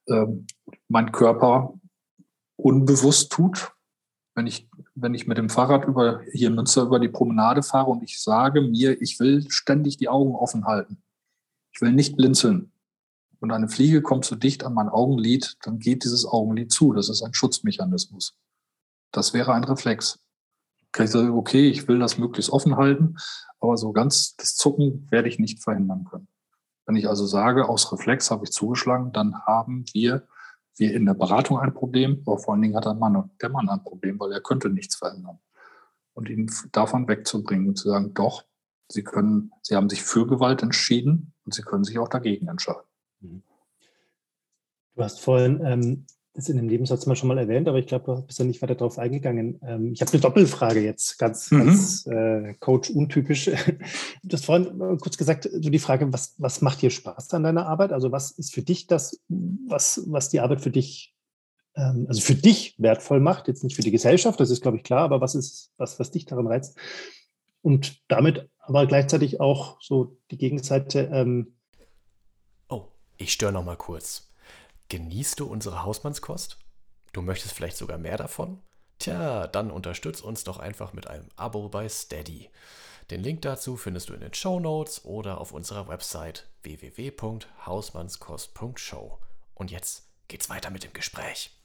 [0.08, 0.46] ähm,
[0.92, 1.74] mein Körper
[2.56, 3.72] unbewusst tut.
[4.34, 7.90] Wenn ich, wenn ich mit dem Fahrrad über, hier in Münster über die Promenade fahre
[7.90, 11.02] und ich sage mir, ich will ständig die Augen offen halten.
[11.72, 12.72] Ich will nicht blinzeln.
[13.40, 16.92] Und eine Fliege kommt zu dicht an mein Augenlid, dann geht dieses Augenlid zu.
[16.92, 18.36] Das ist ein Schutzmechanismus.
[19.10, 20.20] Das wäre ein Reflex.
[20.94, 23.16] Okay, ich will das möglichst offen halten,
[23.60, 26.28] aber so ganz das Zucken werde ich nicht verhindern können.
[26.84, 30.26] Wenn ich also sage, aus Reflex habe ich zugeschlagen, dann haben wir,
[30.76, 33.68] wir in der Beratung ein Problem, aber vor allen Dingen hat der Mann, der Mann
[33.68, 35.38] ein Problem, weil er könnte nichts verändern.
[36.14, 38.44] Und ihn davon wegzubringen und zu sagen, doch,
[38.88, 42.82] Sie können, Sie haben sich für Gewalt entschieden und Sie können sich auch dagegen entscheiden.
[43.20, 43.42] Mhm.
[44.94, 48.06] Du hast vorhin ähm, das in dem Nebensatz mal schon mal erwähnt, aber ich glaube,
[48.06, 49.60] du bist ja nicht weiter darauf eingegangen.
[49.62, 51.58] Ähm, ich habe eine Doppelfrage jetzt, ganz, mhm.
[51.58, 53.50] ganz äh, Coach-untypisch.
[54.24, 57.66] Du hast vorhin kurz gesagt, so die Frage, was, was macht dir Spaß an deiner
[57.66, 57.92] Arbeit?
[57.92, 61.14] Also was ist für dich das, was, was die Arbeit für dich,
[61.74, 64.84] ähm, also für dich wertvoll macht, jetzt nicht für die Gesellschaft, das ist, glaube ich,
[64.84, 66.78] klar, aber was ist, was, was dich daran reizt?
[67.60, 71.10] Und damit aber gleichzeitig auch so die Gegenseite.
[71.12, 71.54] Ähm,
[72.68, 72.84] oh,
[73.18, 74.31] ich störe noch mal kurz.
[74.92, 76.58] Genießt du unsere Hausmannskost?
[77.14, 78.58] Du möchtest vielleicht sogar mehr davon?
[78.98, 82.50] Tja, dann unterstütz uns doch einfach mit einem Abo bei Steady.
[83.10, 89.18] Den Link dazu findest du in den Show Notes oder auf unserer Website www.hausmannskost.show.
[89.54, 91.58] Und jetzt geht's weiter mit dem Gespräch.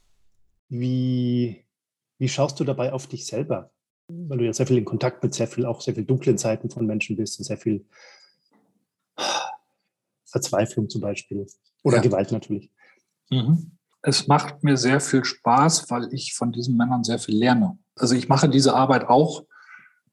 [0.70, 1.66] Wie,
[2.16, 3.70] wie schaust du dabei auf dich selber?
[4.08, 6.70] Weil du ja sehr viel in Kontakt mit sehr viel, auch sehr viel dunklen Seiten
[6.70, 7.84] von Menschen bist und sehr viel
[10.24, 11.46] Verzweiflung zum Beispiel.
[11.82, 12.02] Oder ja.
[12.02, 12.70] Gewalt natürlich.
[13.30, 13.72] Mhm.
[14.02, 17.78] Es macht mir sehr viel Spaß, weil ich von diesen Männern sehr viel lerne.
[17.96, 19.44] Also ich mache diese Arbeit auch,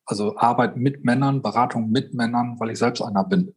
[0.06, 3.54] also Arbeit mit Männern, Beratung mit Männern, weil ich selbst einer bin.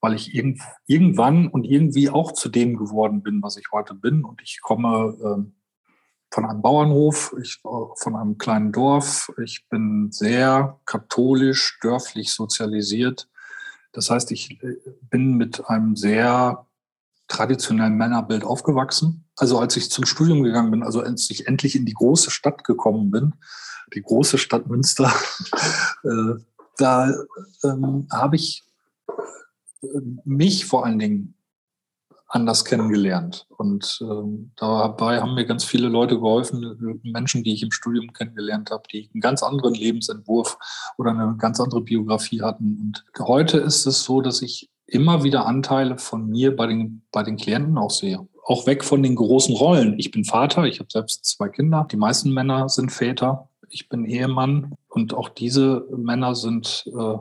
[0.00, 4.24] weil ich irgend, irgendwann und irgendwie auch zu dem geworden bin, was ich heute bin.
[4.24, 5.56] Und ich komme ähm,
[6.30, 9.32] von einem Bauernhof, ich, von einem kleinen Dorf.
[9.42, 13.28] Ich bin sehr katholisch, dörflich sozialisiert.
[13.92, 14.76] Das heißt, ich äh,
[15.10, 16.66] bin mit einem sehr
[17.28, 19.24] traditionellen Männerbild aufgewachsen.
[19.36, 22.64] Also als ich zum Studium gegangen bin, also als ich endlich in die große Stadt
[22.64, 23.34] gekommen bin,
[23.94, 25.12] die große Stadt Münster,
[26.04, 26.34] äh,
[26.78, 27.12] da
[27.64, 28.64] ähm, habe ich
[29.82, 29.86] äh,
[30.24, 31.36] mich vor allen Dingen
[32.28, 33.46] anders kennengelernt.
[33.56, 38.70] Und ähm, dabei haben mir ganz viele Leute geholfen, Menschen, die ich im Studium kennengelernt
[38.70, 40.58] habe, die einen ganz anderen Lebensentwurf
[40.98, 42.78] oder eine ganz andere Biografie hatten.
[42.80, 47.22] Und heute ist es so, dass ich immer wieder Anteile von mir bei den, bei
[47.22, 48.26] den Klienten auch sehe.
[48.44, 49.98] Auch weg von den großen Rollen.
[49.98, 51.86] Ich bin Vater, ich habe selbst zwei Kinder.
[51.90, 53.48] Die meisten Männer sind Väter.
[53.68, 57.16] Ich bin Ehemann und auch diese Männer sind äh,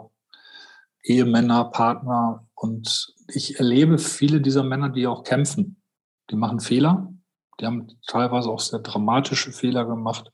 [1.03, 2.45] Ehemänner, Partner.
[2.53, 5.81] Und ich erlebe viele dieser Männer, die auch kämpfen.
[6.29, 7.11] Die machen Fehler.
[7.59, 10.31] Die haben teilweise auch sehr dramatische Fehler gemacht.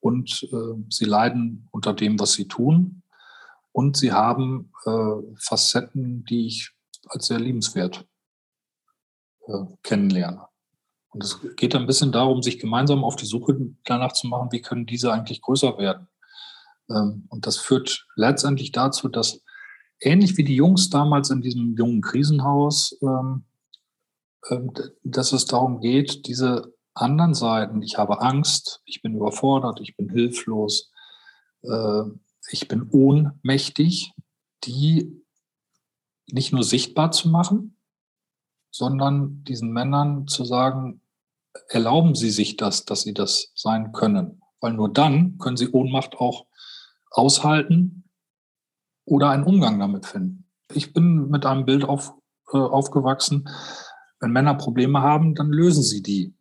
[0.00, 3.02] Und äh, sie leiden unter dem, was sie tun.
[3.72, 6.72] Und sie haben äh, Facetten, die ich
[7.08, 8.06] als sehr liebenswert
[9.46, 10.46] äh, kennenlerne.
[11.10, 14.62] Und es geht ein bisschen darum, sich gemeinsam auf die Suche danach zu machen, wie
[14.62, 16.08] können diese eigentlich größer werden.
[16.88, 19.42] Ähm, und das führt letztendlich dazu, dass
[20.00, 23.44] ähnlich wie die Jungs damals in diesem jungen Krisenhaus, ähm,
[24.50, 29.96] ähm, dass es darum geht, diese anderen Seiten, ich habe Angst, ich bin überfordert, ich
[29.96, 30.90] bin hilflos,
[31.62, 32.02] äh,
[32.52, 34.12] ich bin ohnmächtig,
[34.64, 35.24] die
[36.26, 37.76] nicht nur sichtbar zu machen,
[38.70, 41.00] sondern diesen Männern zu sagen,
[41.68, 44.42] erlauben Sie sich das, dass Sie das sein können.
[44.60, 46.46] Weil nur dann können Sie Ohnmacht auch
[47.10, 48.04] aushalten
[49.04, 50.44] oder einen Umgang damit finden.
[50.72, 52.14] Ich bin mit einem Bild auf,
[52.52, 53.48] äh, aufgewachsen,
[54.20, 56.34] wenn Männer Probleme haben, dann lösen sie die.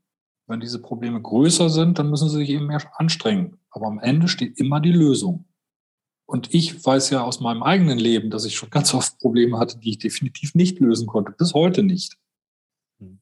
[0.48, 3.58] Wenn diese Probleme größer sind, dann müssen sie sich eben mehr anstrengen.
[3.72, 5.46] Aber am Ende steht immer die Lösung.
[6.30, 9.80] Und ich weiß ja aus meinem eigenen Leben, dass ich schon ganz oft Probleme hatte,
[9.80, 11.32] die ich definitiv nicht lösen konnte.
[11.32, 12.20] Bis heute nicht.
[13.00, 13.18] Hm.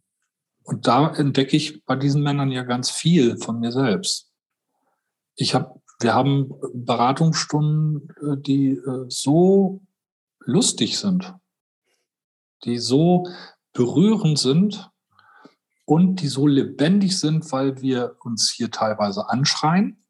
[0.64, 4.30] Und da entdecke ich bei diesen Männern ja ganz viel von mir selbst.
[5.38, 9.82] Ich habe wir haben Beratungsstunden, äh, die äh, so
[10.42, 11.34] lustig sind,
[12.66, 13.26] die so
[13.72, 14.92] berührend sind
[15.86, 20.04] und die so lebendig sind, weil wir uns hier teilweise anschreien.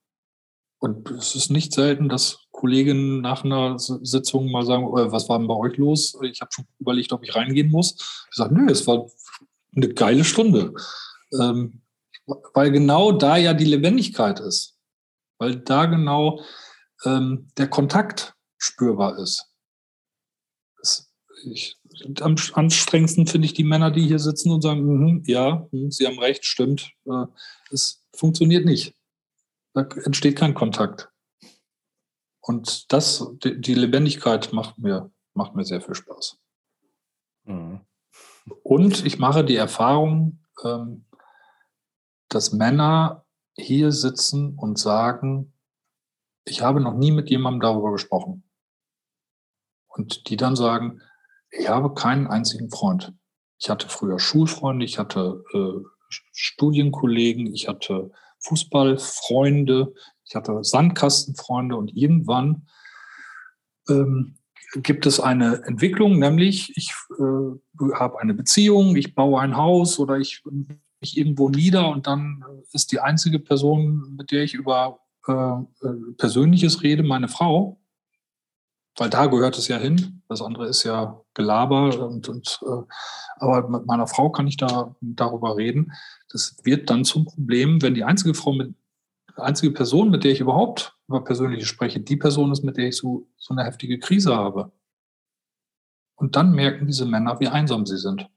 [0.79, 5.37] Und es ist nicht selten, dass Kolleginnen nach einer Sitzung mal sagen, oh, was war
[5.37, 6.17] denn bei euch los?
[6.23, 7.93] Ich habe schon überlegt, ob ich reingehen muss.
[8.29, 9.05] Ich sage, nö, es war
[9.75, 10.73] eine geile Stunde.
[11.39, 11.81] Ähm,
[12.53, 14.77] weil genau da ja die Lebendigkeit ist
[15.37, 16.41] weil da genau
[17.05, 19.45] ähm, der Kontakt spürbar ist.
[20.77, 21.11] Das,
[21.45, 21.77] ich,
[22.21, 26.07] am anstrengendsten finde ich die Männer, die hier sitzen und sagen, mm, ja, mm, sie
[26.07, 26.91] haben recht, stimmt.
[27.05, 27.25] Äh,
[27.71, 28.95] es funktioniert nicht.
[29.73, 31.09] Da entsteht kein Kontakt.
[32.47, 36.39] Und das, die, die Lebendigkeit macht mir, macht mir sehr viel Spaß.
[37.43, 37.81] Mhm.
[38.63, 41.05] Und ich mache die Erfahrung, ähm,
[42.29, 43.25] dass Männer
[43.57, 45.53] hier sitzen und sagen,
[46.45, 48.49] ich habe noch nie mit jemandem darüber gesprochen.
[49.87, 51.01] Und die dann sagen,
[51.51, 53.13] ich habe keinen einzigen Freund.
[53.59, 55.83] Ich hatte früher Schulfreunde, ich hatte äh,
[56.31, 59.93] Studienkollegen, ich hatte Fußballfreunde,
[60.27, 62.67] ich hatte Sandkastenfreunde und irgendwann
[63.89, 64.35] ähm,
[64.75, 70.17] gibt es eine Entwicklung, nämlich ich äh, habe eine Beziehung, ich baue ein Haus oder
[70.17, 70.43] ich
[70.99, 76.13] mich irgendwo nieder und dann ist die einzige Person, mit der ich über äh, äh,
[76.17, 77.79] Persönliches rede, meine Frau.
[78.99, 80.23] Weil da gehört es ja hin.
[80.27, 82.07] Das andere ist ja Gelaber.
[82.07, 82.83] Und, und, äh,
[83.35, 85.91] aber mit meiner Frau kann ich da darüber reden.
[86.29, 88.73] Das wird dann zum Problem, wenn die einzige Frau mit,
[89.43, 92.97] einzige Person, mit der ich überhaupt über Persönliches spreche, die Person ist, mit der ich
[92.97, 94.71] so, so eine heftige Krise habe.
[96.15, 98.27] Und dann merken diese Männer, wie einsam sie sind.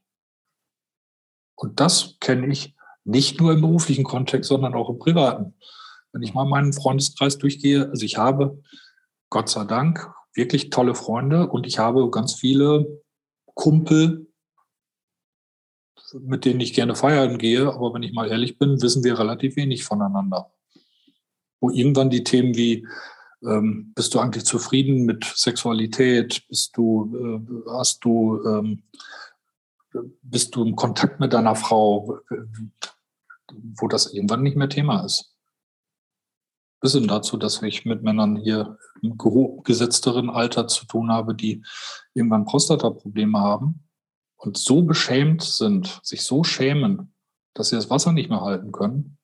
[1.56, 5.54] Und das kenne ich nicht nur im beruflichen Kontext, sondern auch im privaten.
[6.12, 8.62] Wenn ich mal meinen Freundeskreis durchgehe, also ich habe
[9.30, 13.02] Gott sei Dank wirklich tolle Freunde und ich habe ganz viele
[13.54, 14.30] Kumpel,
[16.18, 19.56] mit denen ich gerne feiern gehe, aber wenn ich mal ehrlich bin, wissen wir relativ
[19.56, 20.52] wenig voneinander.
[21.60, 22.86] Wo irgendwann die Themen wie,
[23.42, 26.46] ähm, bist du eigentlich zufrieden mit Sexualität?
[26.48, 27.14] Bist du,
[27.66, 28.82] äh, hast du ähm,
[30.22, 32.18] bist du im Kontakt mit deiner Frau,
[33.78, 35.34] wo das irgendwann nicht mehr Thema ist.
[36.80, 39.18] bis hin dazu, dass ich mit Männern hier im
[39.64, 41.62] gesetzteren Alter zu tun habe, die
[42.14, 43.86] irgendwann Prostata-Probleme haben
[44.36, 47.14] und so beschämt sind, sich so schämen,
[47.52, 49.18] dass sie das Wasser nicht mehr halten können.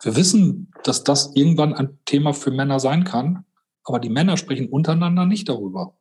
[0.00, 3.44] Wir wissen, dass das irgendwann ein Thema für Männer sein kann,
[3.84, 5.96] aber die Männer sprechen untereinander nicht darüber.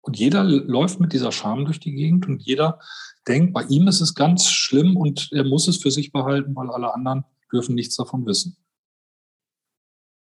[0.00, 2.78] Und jeder läuft mit dieser Scham durch die Gegend und jeder
[3.26, 6.70] denkt, bei ihm ist es ganz schlimm und er muss es für sich behalten, weil
[6.70, 8.56] alle anderen dürfen nichts davon wissen.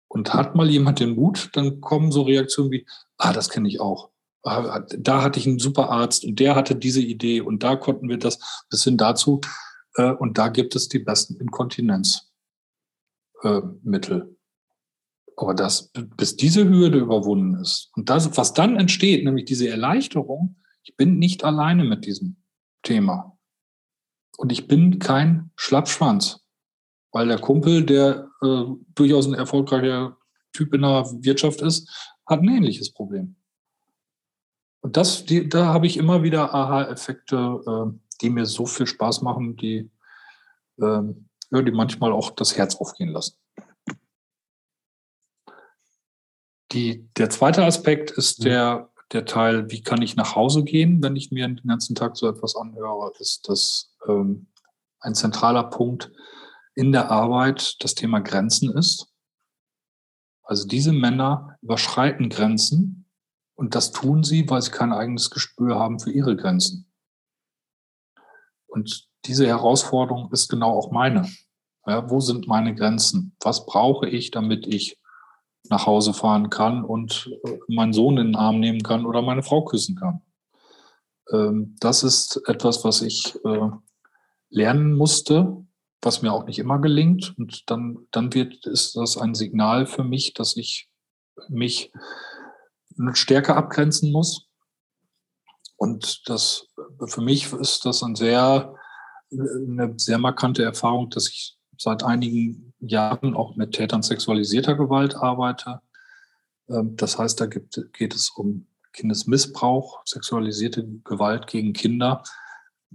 [0.08, 2.86] Und hat mal jemand den Mut, dann kommen so Reaktionen wie,
[3.18, 4.10] ah, das kenne ich auch.
[4.42, 8.08] Ah, da hatte ich einen super Arzt und der hatte diese Idee und da konnten
[8.08, 9.40] wir das bis hin dazu.
[9.96, 12.33] Äh, und da gibt es die besten Inkontinenzmittel.
[13.42, 13.60] Äh,
[15.36, 20.56] aber das, bis diese Hürde überwunden ist und das, was dann entsteht, nämlich diese Erleichterung,
[20.84, 22.36] ich bin nicht alleine mit diesem
[22.82, 23.36] Thema.
[24.36, 26.40] Und ich bin kein Schlappschwanz.
[27.12, 28.64] Weil der Kumpel, der äh,
[28.94, 30.16] durchaus ein erfolgreicher
[30.52, 31.88] Typ in der Wirtschaft ist,
[32.26, 33.36] hat ein ähnliches Problem.
[34.80, 39.22] Und das, die, da habe ich immer wieder Aha-Effekte, äh, die mir so viel Spaß
[39.22, 39.90] machen, die,
[40.78, 41.02] äh,
[41.50, 43.36] ja, die manchmal auch das Herz aufgehen lassen.
[46.72, 48.44] Die, der zweite Aspekt ist mhm.
[48.44, 52.16] der, der Teil, wie kann ich nach Hause gehen, wenn ich mir den ganzen Tag
[52.16, 54.48] so etwas anhöre, ist das ähm,
[55.00, 56.10] ein zentraler Punkt,
[56.74, 59.12] in der Arbeit das Thema Grenzen ist.
[60.42, 63.08] Also diese Männer überschreiten Grenzen
[63.54, 66.90] und das tun sie, weil sie kein eigenes Gespür haben für ihre Grenzen.
[68.66, 71.28] Und diese Herausforderung ist genau auch meine.
[71.86, 73.36] Ja, wo sind meine Grenzen?
[73.40, 74.98] Was brauche ich, damit ich
[75.68, 79.42] nach Hause fahren kann und äh, meinen Sohn in den Arm nehmen kann oder meine
[79.42, 80.22] Frau küssen kann?
[81.30, 83.70] Ähm, das ist etwas, was ich äh,
[84.50, 85.64] lernen musste
[86.04, 87.34] was mir auch nicht immer gelingt.
[87.38, 90.88] Und dann, dann wird, ist das ein Signal für mich, dass ich
[91.48, 91.92] mich
[93.12, 94.46] stärker abgrenzen muss.
[95.76, 96.68] Und das,
[97.06, 98.74] für mich ist das ein sehr,
[99.38, 105.80] eine sehr markante Erfahrung, dass ich seit einigen Jahren auch mit Tätern sexualisierter Gewalt arbeite.
[106.68, 112.22] Ähm, das heißt, da gibt, geht es um Kindesmissbrauch, sexualisierte Gewalt gegen Kinder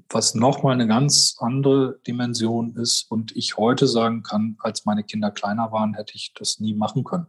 [0.09, 5.31] was nochmal eine ganz andere Dimension ist und ich heute sagen kann, als meine Kinder
[5.31, 7.27] kleiner waren, hätte ich das nie machen können.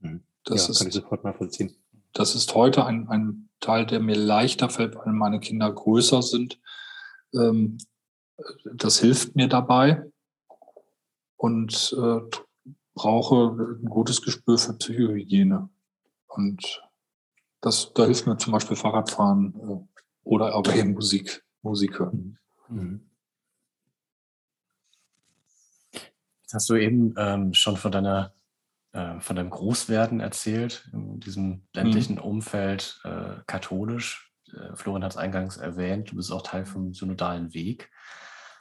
[0.00, 0.22] Mhm.
[0.44, 1.74] Das ja, ist, kann ich sofort nachvollziehen.
[2.12, 6.60] Das ist heute ein, ein Teil, der mir leichter fällt, weil meine Kinder größer sind.
[7.34, 7.78] Ähm,
[8.64, 10.04] das hilft mir dabei
[11.36, 12.20] und äh,
[12.94, 15.68] brauche ein gutes Gespür für Psychohygiene.
[16.28, 16.82] Und
[17.60, 22.38] das, da hilft mir zum Beispiel Fahrradfahren, äh, oder aber eben Musik, Musik hören.
[22.68, 23.00] Mhm.
[26.42, 28.32] Jetzt hast du eben ähm, schon von deiner
[28.92, 32.22] äh, von deinem Großwerden erzählt, in diesem ländlichen mhm.
[32.22, 34.29] Umfeld äh, katholisch.
[34.54, 37.90] Äh, Florian hat es eingangs erwähnt, du bist auch Teil vom synodalen Weg.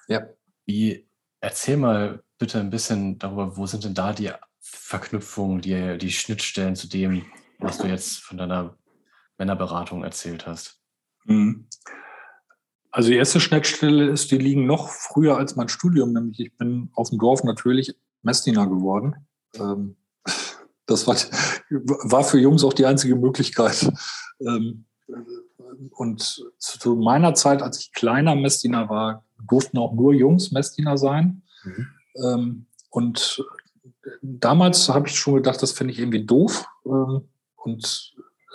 [0.08, 0.28] Ja.
[0.66, 1.08] Wie,
[1.40, 6.76] erzähl mal bitte ein bisschen darüber, wo sind denn da die Verknüpfungen, die, die Schnittstellen
[6.76, 7.26] zu dem,
[7.60, 8.78] was du jetzt von deiner
[9.38, 10.82] Männerberatung erzählt hast?
[11.26, 11.68] Mhm.
[12.92, 16.90] Also die erste Schnittstelle ist, die liegen noch früher als mein Studium, nämlich ich bin
[16.94, 19.28] auf dem Dorf natürlich Messdiener geworden.
[19.56, 19.96] Ähm,
[20.88, 21.16] das war,
[22.10, 23.92] war für Jungs auch die einzige Möglichkeit.
[24.42, 24.86] Ähm,
[25.92, 31.42] und zu meiner Zeit, als ich kleiner Messdiener war, durften auch nur Jungs Messdiener sein.
[31.64, 31.88] Mhm.
[32.16, 33.44] Ähm, und
[34.22, 36.66] damals habe ich schon gedacht, das finde ich irgendwie doof.
[36.84, 38.14] Und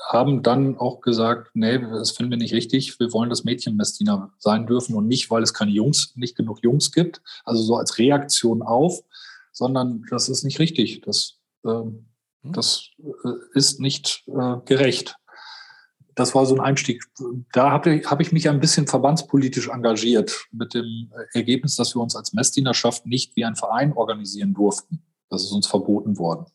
[0.08, 2.98] haben dann auch gesagt, nee, das finden wir nicht richtig.
[2.98, 6.62] Wir wollen, dass Mädchen Messdiener sein dürfen und nicht, weil es keine Jungs, nicht genug
[6.62, 7.22] Jungs gibt.
[7.44, 9.02] Also so als Reaktion auf,
[9.52, 11.00] sondern das ist nicht richtig.
[11.02, 11.82] Das, äh,
[12.42, 15.16] das äh, ist nicht äh, gerecht.
[16.14, 17.04] Das war so ein Einstieg.
[17.52, 22.14] Da habe hab ich mich ein bisschen verbandspolitisch engagiert mit dem Ergebnis, dass wir uns
[22.14, 25.02] als Messdienerschaft nicht wie ein Verein organisieren durften.
[25.30, 26.46] Das ist uns verboten worden.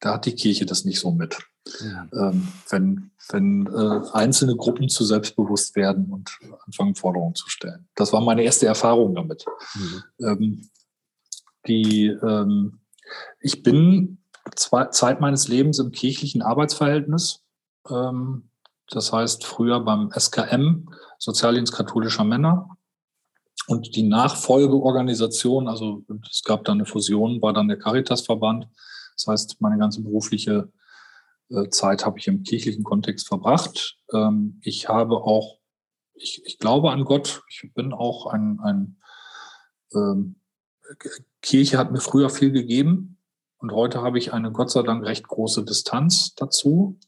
[0.00, 1.38] Da hat die Kirche das nicht so mit.
[1.80, 2.08] Ja.
[2.12, 7.88] Ähm, wenn wenn äh, einzelne Gruppen zu selbstbewusst werden und anfangen, Forderungen zu stellen.
[7.94, 9.44] Das war meine erste Erfahrung damit.
[9.74, 10.02] Mhm.
[10.26, 10.70] Ähm,
[11.66, 12.80] die, ähm,
[13.40, 14.18] ich bin
[14.56, 17.44] zwei, Zeit meines Lebens im kirchlichen Arbeitsverhältnis.
[17.88, 18.48] Ähm,
[18.88, 22.76] das heißt, früher beim SKM, Sozialdienst katholischer Männer.
[23.68, 28.66] Und die Nachfolgeorganisation, also es gab da eine Fusion, war dann der Caritasverband.
[29.16, 30.72] Das heißt, meine ganze berufliche
[31.48, 33.98] äh, Zeit habe ich im kirchlichen Kontext verbracht.
[34.12, 35.58] Ähm, ich habe auch,
[36.14, 37.42] ich, ich glaube an Gott.
[37.48, 38.96] Ich bin auch ein, ein
[39.94, 40.36] ähm,
[41.40, 43.18] Kirche hat mir früher viel gegeben
[43.58, 46.98] und heute habe ich eine Gott sei Dank recht große Distanz dazu.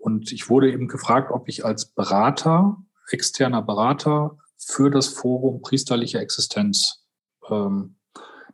[0.00, 2.78] Und ich wurde eben gefragt, ob ich als Berater,
[3.10, 7.04] externer Berater für das Forum priesterliche Existenz
[7.48, 7.96] ähm,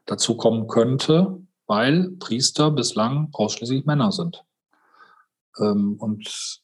[0.07, 4.45] dazu kommen könnte, weil Priester bislang ausschließlich Männer sind.
[5.59, 6.61] Ähm, und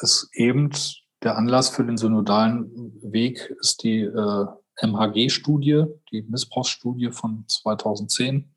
[0.00, 0.70] es eben
[1.22, 2.70] der Anlass für den synodalen
[3.02, 4.46] Weg ist die äh,
[4.80, 8.54] MHG-Studie, die Missbrauchsstudie von 2010,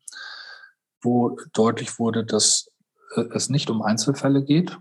[1.00, 2.70] wo deutlich wurde, dass
[3.16, 4.78] äh, es nicht um Einzelfälle geht.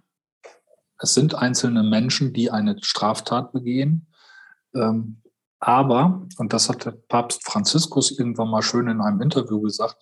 [1.01, 4.07] Es sind einzelne Menschen, die eine Straftat begehen.
[4.75, 5.21] Ähm,
[5.59, 9.97] aber, und das hat der Papst Franziskus irgendwann mal schön in einem Interview gesagt,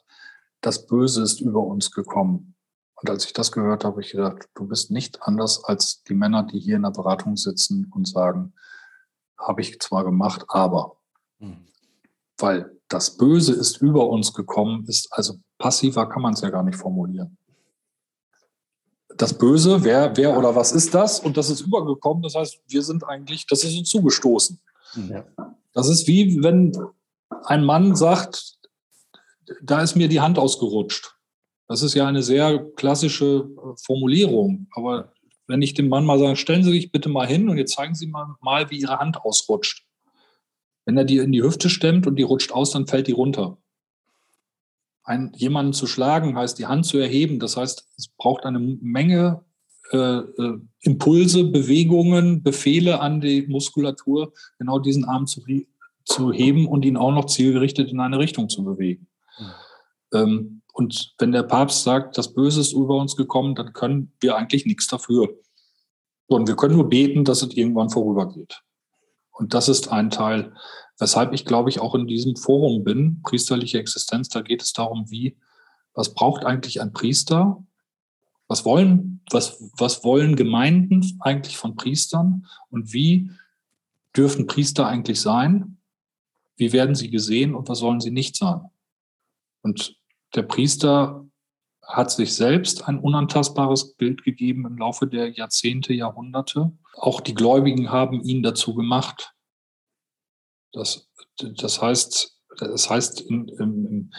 [0.61, 2.55] das Böse ist über uns gekommen.
[2.95, 6.13] Und als ich das gehört habe, habe ich gedacht, du bist nicht anders als die
[6.13, 8.53] Männer, die hier in der Beratung sitzen und sagen,
[9.37, 10.97] habe ich zwar gemacht, aber.
[11.39, 11.65] Mhm.
[12.37, 16.63] Weil das Böse ist über uns gekommen, ist also passiver kann man es ja gar
[16.63, 17.37] nicht formulieren.
[19.19, 21.19] Das Böse, wer, wer oder was ist das?
[21.19, 24.59] Und das ist übergekommen, das heißt, wir sind eigentlich, das ist uns zugestoßen.
[25.09, 25.25] Ja.
[25.73, 26.71] Das ist wie wenn
[27.43, 28.57] ein Mann sagt,
[29.61, 31.15] da ist mir die Hand ausgerutscht.
[31.67, 34.67] Das ist ja eine sehr klassische äh, Formulierung.
[34.71, 35.11] Aber
[35.47, 37.95] wenn ich dem Mann mal sage, stellen Sie sich bitte mal hin und jetzt zeigen
[37.95, 39.85] Sie mal, mal wie Ihre Hand ausrutscht.
[40.85, 43.57] Wenn er die in die Hüfte stemmt und die rutscht aus, dann fällt die runter.
[45.09, 47.39] Ein, jemanden zu schlagen heißt, die Hand zu erheben.
[47.39, 49.43] Das heißt, es braucht eine Menge
[49.91, 55.41] äh, äh, Impulse, Bewegungen, Befehle an die Muskulatur, genau diesen Arm zu,
[56.05, 59.07] zu heben und ihn auch noch zielgerichtet in eine Richtung zu bewegen.
[59.39, 59.45] Mhm.
[60.13, 64.35] Ähm, und wenn der Papst sagt, das Böse ist über uns gekommen, dann können wir
[64.35, 65.27] eigentlich nichts dafür.
[66.27, 68.61] Und wir können nur beten, dass es irgendwann vorübergeht.
[69.31, 70.53] Und das ist ein Teil,
[70.99, 74.29] weshalb ich, glaube ich, auch in diesem Forum bin, priesterliche Existenz.
[74.29, 75.37] Da geht es darum, wie,
[75.93, 77.65] was braucht eigentlich ein Priester?
[78.47, 82.45] Was wollen, was, was wollen Gemeinden eigentlich von Priestern?
[82.69, 83.31] Und wie
[84.15, 85.77] dürfen Priester eigentlich sein?
[86.57, 88.61] Wie werden sie gesehen und was sollen sie nicht sein?
[89.61, 89.95] Und
[90.35, 91.25] der Priester
[91.83, 96.71] hat sich selbst ein unantastbares Bild gegeben im Laufe der Jahrzehnte, Jahrhunderte.
[96.95, 99.33] Auch die Gläubigen haben ihn dazu gemacht.
[100.71, 104.13] Das, das heißt, das heißt in, in,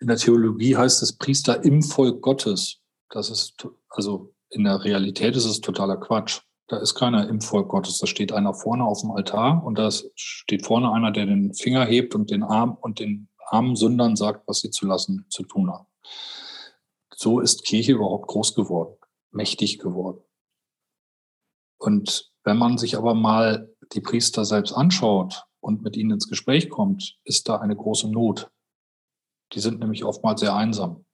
[0.00, 2.80] in der Theologie heißt es Priester im Volk Gottes.
[3.10, 6.40] Das ist, also in der Realität ist es totaler Quatsch.
[6.68, 7.98] Da ist keiner im Volk Gottes.
[7.98, 11.84] Da steht einer vorne auf dem Altar und da steht vorne einer, der den Finger
[11.84, 15.70] hebt und den Arm und den armen Sündern sagt, was sie zu lassen, zu tun
[15.70, 15.86] haben.
[17.14, 18.96] So ist Kirche überhaupt groß geworden,
[19.30, 20.22] mächtig geworden.
[21.78, 26.68] Und wenn man sich aber mal die Priester selbst anschaut und mit ihnen ins Gespräch
[26.68, 28.50] kommt, ist da eine große Not.
[29.52, 31.04] Die sind nämlich oftmals sehr einsam.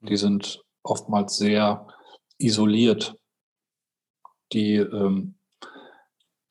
[0.00, 1.86] Die sind oftmals sehr
[2.38, 3.16] isoliert.
[4.52, 5.36] Die, ähm,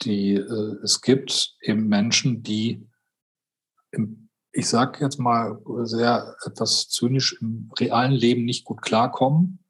[0.03, 2.87] die, äh, es gibt eben Menschen, die
[3.91, 9.63] im ich sage jetzt mal sehr etwas zynisch, im realen Leben nicht gut klarkommen,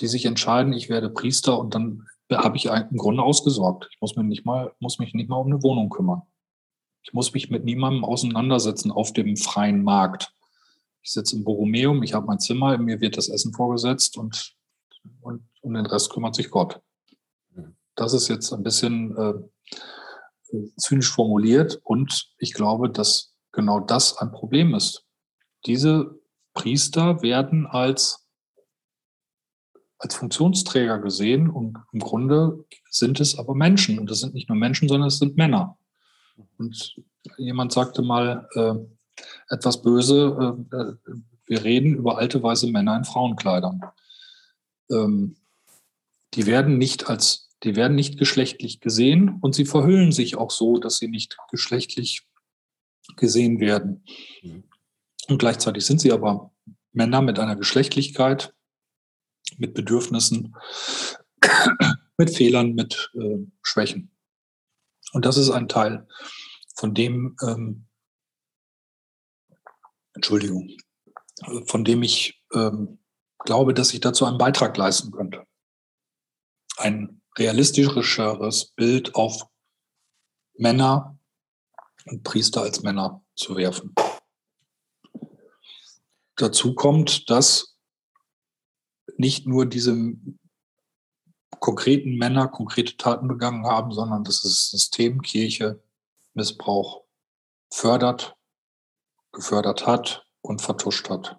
[0.00, 3.88] die sich entscheiden, ich werde Priester und dann habe ich im Grunde ausgesorgt.
[3.90, 6.22] Ich muss mich nicht mal, muss mich nicht mal um eine Wohnung kümmern.
[7.02, 10.32] Ich muss mich mit niemandem auseinandersetzen auf dem freien Markt.
[11.02, 14.54] Ich sitze im Borromeum, ich habe mein Zimmer, mir wird das Essen vorgesetzt und,
[15.20, 16.80] und um den Rest kümmert sich Gott.
[17.96, 19.34] Das ist jetzt ein bisschen äh,
[20.76, 25.04] zynisch formuliert und ich glaube, dass genau das ein Problem ist.
[25.66, 26.18] Diese
[26.54, 28.26] Priester werden als,
[29.98, 33.98] als Funktionsträger gesehen und im Grunde sind es aber Menschen.
[33.98, 35.78] Und das sind nicht nur Menschen, sondern es sind Männer.
[36.58, 36.96] Und
[37.38, 38.74] jemand sagte mal äh,
[39.48, 40.94] etwas böse, äh, äh
[41.44, 43.82] wir reden über alte weiße Männer in Frauenkleidern.
[44.90, 45.36] Ähm,
[46.34, 50.78] die werden nicht als die werden nicht geschlechtlich gesehen und sie verhüllen sich auch so,
[50.78, 52.26] dass sie nicht geschlechtlich
[53.16, 54.04] gesehen werden.
[54.42, 54.64] Mhm.
[55.28, 56.52] Und gleichzeitig sind sie aber
[56.92, 58.54] Männer mit einer Geschlechtlichkeit,
[59.58, 60.56] mit Bedürfnissen,
[62.18, 64.10] mit Fehlern, mit äh, Schwächen.
[65.12, 66.06] Und das ist ein Teil,
[66.74, 67.86] von dem, ähm,
[70.14, 70.70] Entschuldigung,
[71.66, 72.98] von dem ich ähm,
[73.44, 75.46] glaube, dass ich dazu einen Beitrag leisten könnte.
[76.76, 79.46] Ein realistischeres Bild auf
[80.54, 81.18] Männer
[82.06, 83.94] und Priester als Männer zu werfen.
[86.36, 87.76] Dazu kommt, dass
[89.16, 89.96] nicht nur diese
[91.60, 95.82] konkreten Männer konkrete Taten begangen haben, sondern dass das System Kirche
[96.34, 97.04] Missbrauch
[97.70, 98.36] fördert,
[99.32, 101.38] gefördert hat und vertuscht hat.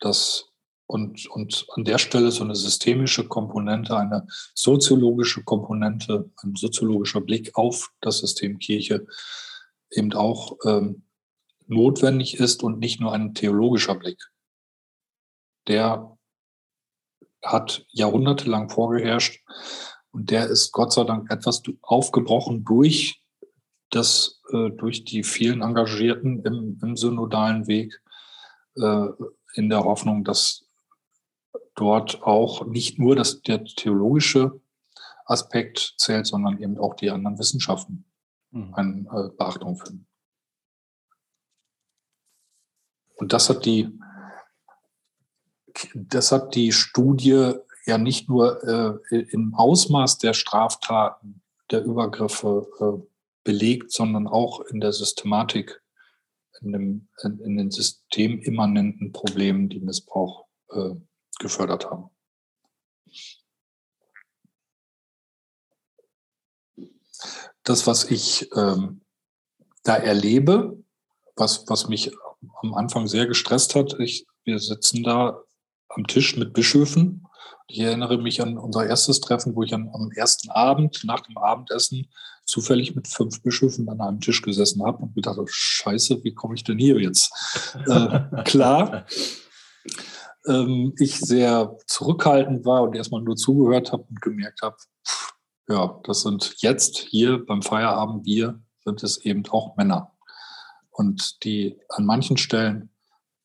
[0.00, 0.48] Das
[0.86, 7.54] und, und an der Stelle so eine systemische Komponente, eine soziologische Komponente, ein soziologischer Blick
[7.56, 9.06] auf das System Kirche
[9.90, 11.02] eben auch ähm,
[11.66, 14.18] notwendig ist und nicht nur ein theologischer Blick.
[15.66, 16.17] Der
[17.52, 19.42] hat jahrhundertelang vorgeherrscht
[20.10, 23.22] und der ist Gott sei Dank etwas aufgebrochen durch
[23.90, 28.00] das, äh, durch die vielen Engagierten im, im synodalen Weg,
[28.76, 29.06] äh,
[29.54, 30.66] in der Hoffnung, dass
[31.74, 34.60] dort auch nicht nur das, der theologische
[35.24, 38.04] Aspekt zählt, sondern eben auch die anderen Wissenschaften
[38.50, 38.74] mhm.
[38.74, 40.06] eine äh, Beachtung finden.
[43.14, 43.88] Und das hat die,
[45.94, 47.54] das hat die Studie
[47.84, 53.08] ja nicht nur äh, im Ausmaß der Straftaten, der Übergriffe äh,
[53.44, 55.82] belegt, sondern auch in der Systematik,
[56.60, 60.94] in, dem, in, den systemimmanenten Problemen, die Missbrauch äh,
[61.38, 62.10] gefördert haben.
[67.62, 69.02] Das, was ich ähm,
[69.82, 70.82] da erlebe,
[71.36, 72.10] was, was mich
[72.62, 75.42] am Anfang sehr gestresst hat, ich, wir sitzen da
[75.88, 77.26] am Tisch mit Bischöfen.
[77.66, 81.36] Ich erinnere mich an unser erstes Treffen, wo ich an, am ersten Abend nach dem
[81.36, 82.08] Abendessen
[82.44, 86.64] zufällig mit fünf Bischöfen an einem Tisch gesessen habe und gedacht, scheiße, wie komme ich
[86.64, 87.32] denn hier jetzt?
[87.86, 89.04] äh, klar,
[90.46, 94.76] ähm, ich sehr zurückhaltend war und erstmal nur zugehört habe und gemerkt habe,
[95.68, 100.12] ja, das sind jetzt hier beim Feierabend wir sind es eben auch Männer.
[100.90, 102.90] Und die an manchen Stellen,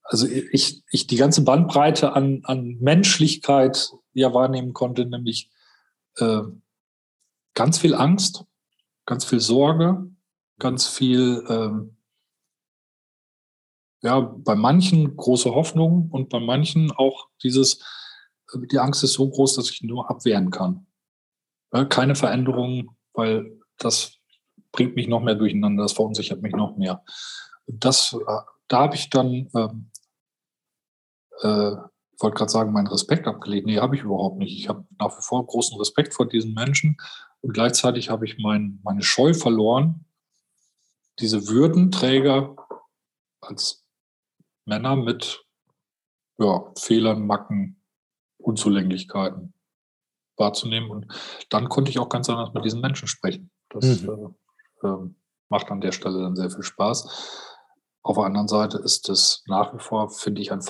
[0.03, 5.49] also ich, ich die ganze Bandbreite an, an Menschlichkeit ja wahrnehmen konnte, nämlich
[6.17, 6.41] äh,
[7.53, 8.45] ganz viel Angst,
[9.05, 10.11] ganz viel Sorge,
[10.59, 11.97] ganz viel ähm,
[14.03, 17.79] ja, bei manchen große Hoffnung und bei manchen auch dieses,
[18.53, 20.85] äh, die Angst ist so groß, dass ich nur abwehren kann.
[21.73, 24.19] Ja, keine Veränderung, weil das
[24.71, 27.03] bringt mich noch mehr durcheinander, das verunsichert mich noch mehr.
[27.65, 29.89] Das, äh, da habe ich dann, ähm,
[31.43, 31.73] äh,
[32.15, 33.65] ich wollte gerade sagen, meinen Respekt abgelegt.
[33.65, 34.57] Nee, habe ich überhaupt nicht.
[34.57, 36.97] Ich habe nach wie vor großen Respekt vor diesen Menschen
[37.41, 40.05] und gleichzeitig habe ich mein, meine Scheu verloren,
[41.19, 42.55] diese Würdenträger
[43.41, 43.85] als
[44.65, 45.43] Männer mit
[46.37, 47.81] ja, Fehlern, Macken,
[48.37, 49.53] Unzulänglichkeiten
[50.37, 50.89] wahrzunehmen.
[50.89, 51.07] Und
[51.49, 53.51] dann konnte ich auch ganz anders mit diesen Menschen sprechen.
[53.69, 54.35] Das mhm.
[54.83, 55.09] äh, äh,
[55.49, 57.51] macht an der Stelle dann sehr viel Spaß.
[58.03, 60.61] Auf der anderen Seite ist es nach wie vor, finde ich, ein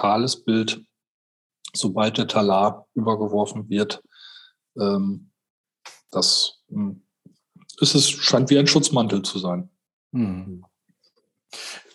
[0.00, 0.82] fatales Bild,
[1.74, 4.02] sobald der Talar übergeworfen wird.
[4.78, 5.30] Ähm,
[6.10, 7.02] das hm,
[7.80, 9.70] ist es, scheint wie ein Schutzmantel zu sein.
[10.12, 10.64] Mhm.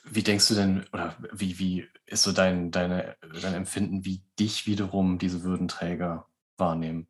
[0.05, 4.67] Wie denkst du denn, oder wie, wie ist so dein, deine, dein Empfinden, wie dich
[4.67, 6.27] wiederum diese Würdenträger
[6.57, 7.07] wahrnehmen?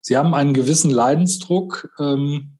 [0.00, 2.58] Sie haben einen gewissen Leidensdruck ähm,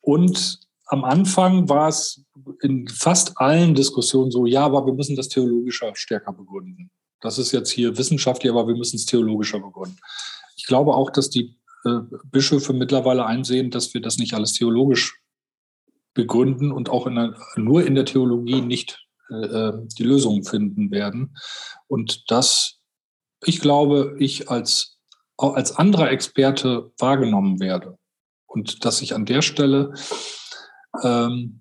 [0.00, 0.60] und
[0.92, 2.22] am Anfang war es
[2.60, 6.90] in fast allen Diskussionen so, ja, aber wir müssen das theologischer stärker begründen.
[7.22, 9.98] Das ist jetzt hier wissenschaftlich, aber wir müssen es theologischer begründen.
[10.54, 15.18] Ich glaube auch, dass die äh, Bischöfe mittlerweile einsehen, dass wir das nicht alles theologisch
[16.12, 20.90] begründen und auch in der, nur in der Theologie nicht äh, äh, die Lösung finden
[20.90, 21.34] werden.
[21.86, 22.80] Und das,
[23.42, 24.98] ich glaube, ich als,
[25.38, 27.96] als anderer Experte wahrgenommen werde.
[28.44, 29.94] Und dass sich an der Stelle
[31.02, 31.60] ähm,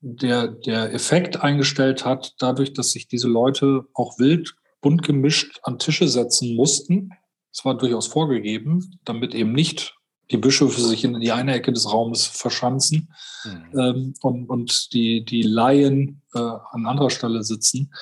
[0.00, 5.78] der, der Effekt eingestellt hat, dadurch, dass sich diese Leute auch wild bunt gemischt an
[5.78, 7.10] Tische setzen mussten.
[7.52, 9.96] Es war durchaus vorgegeben, damit eben nicht
[10.30, 13.12] die Bischöfe sich in die eine Ecke des Raumes verschanzen
[13.44, 13.78] mhm.
[13.78, 17.92] ähm, und, und die, die Laien äh, an anderer Stelle sitzen,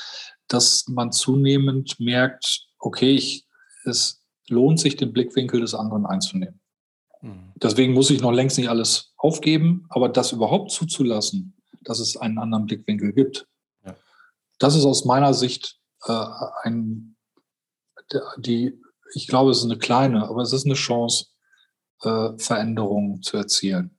[0.49, 3.47] dass man zunehmend merkt, okay, ich,
[3.85, 6.61] es lohnt sich, den Blickwinkel des anderen einzunehmen.
[7.57, 12.39] Deswegen muss ich noch längst nicht alles aufgeben, aber das überhaupt zuzulassen, dass es einen
[12.39, 13.47] anderen Blickwinkel gibt,
[13.85, 13.97] ja.
[14.59, 16.27] das ist aus meiner Sicht äh,
[16.63, 17.17] ein,
[18.37, 18.79] die,
[19.15, 21.27] ich glaube, es ist eine kleine, aber es ist eine Chance,
[22.03, 23.99] äh, Veränderungen zu erzielen.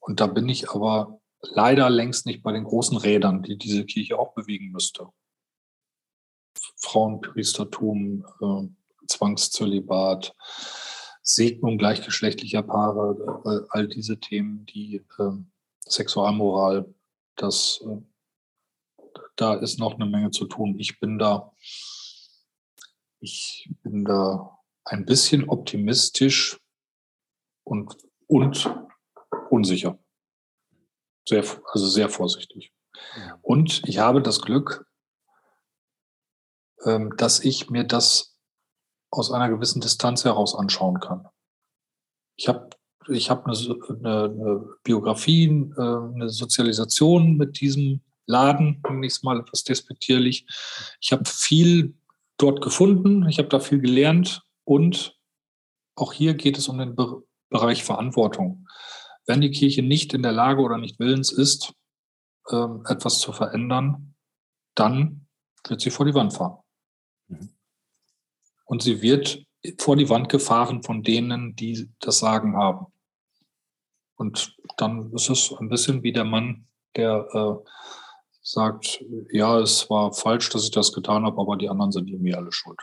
[0.00, 4.18] Und da bin ich aber leider längst nicht bei den großen Rädern, die diese Kirche
[4.18, 5.08] auch bewegen müsste.
[6.76, 10.34] Frauenpriestertum, äh, Zwangszölibat,
[11.28, 15.30] Segnung gleichgeschlechtlicher Paare, all diese Themen, die äh,
[15.80, 16.92] Sexualmoral,
[17.36, 19.02] das, äh,
[19.36, 20.78] da ist noch eine Menge zu tun.
[20.78, 21.52] Ich bin da,
[23.20, 26.58] ich bin da ein bisschen optimistisch,
[27.68, 28.74] und, und
[29.50, 29.98] unsicher.
[31.28, 32.72] Sehr, also sehr vorsichtig.
[33.42, 34.86] Und ich habe das Glück,
[36.84, 38.37] ähm, dass ich mir das
[39.10, 41.26] aus einer gewissen Distanz heraus anschauen kann.
[42.36, 42.70] Ich habe
[43.08, 45.46] ich hab eine, eine, eine Biografie,
[45.76, 50.46] äh, eine Sozialisation mit diesem Laden, nächstes Mal etwas despektierlich.
[51.00, 51.94] Ich habe viel
[52.36, 55.18] dort gefunden, ich habe da viel gelernt und
[55.96, 58.68] auch hier geht es um den Be Bereich Verantwortung.
[59.24, 61.72] Wenn die Kirche nicht in der Lage oder nicht willens ist,
[62.50, 64.14] ähm, etwas zu verändern,
[64.74, 65.26] dann
[65.66, 66.58] wird sie vor die Wand fahren.
[68.68, 69.42] Und sie wird
[69.78, 72.86] vor die Wand gefahren von denen, die das Sagen haben.
[74.16, 77.68] Und dann ist es ein bisschen wie der Mann, der äh,
[78.42, 82.34] sagt, ja, es war falsch, dass ich das getan habe, aber die anderen sind irgendwie
[82.34, 82.80] alle schuld.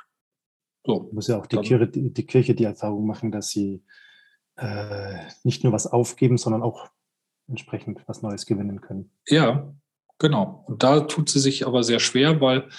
[0.86, 3.84] So, muss ja auch die, Kirche, die, die, Kirche die Erfahrung machen, dass sie
[4.56, 6.90] äh, nicht nur was aufgeben, sondern auch
[7.48, 9.12] entsprechend was Neues gewinnen können.
[9.28, 9.72] Ja,
[10.18, 10.64] genau.
[10.68, 12.70] Und da tut sie sich aber sehr schwer, weil,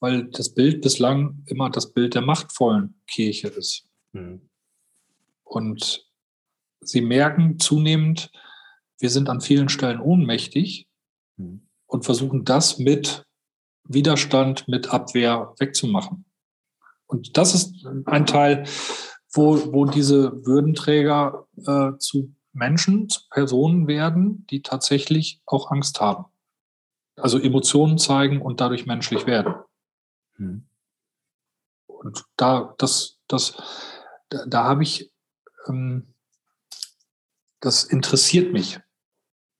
[0.00, 3.88] weil das Bild bislang immer das Bild der machtvollen Kirche ist.
[4.12, 4.48] Mhm.
[5.44, 6.06] Und
[6.80, 8.30] sie merken zunehmend,
[8.98, 10.88] wir sind an vielen Stellen ohnmächtig
[11.36, 11.66] mhm.
[11.86, 13.26] und versuchen das mit
[13.84, 16.24] Widerstand, mit Abwehr wegzumachen.
[17.06, 18.64] Und das ist ein Teil,
[19.32, 26.24] wo, wo diese Würdenträger äh, zu Menschen, zu Personen werden, die tatsächlich auch Angst haben.
[27.16, 29.54] Also Emotionen zeigen und dadurch menschlich werden.
[30.36, 30.66] Hm.
[31.86, 33.54] Und da, das, das,
[34.28, 35.12] da, da habe ich,
[35.68, 36.14] ähm,
[37.60, 38.80] das interessiert mich.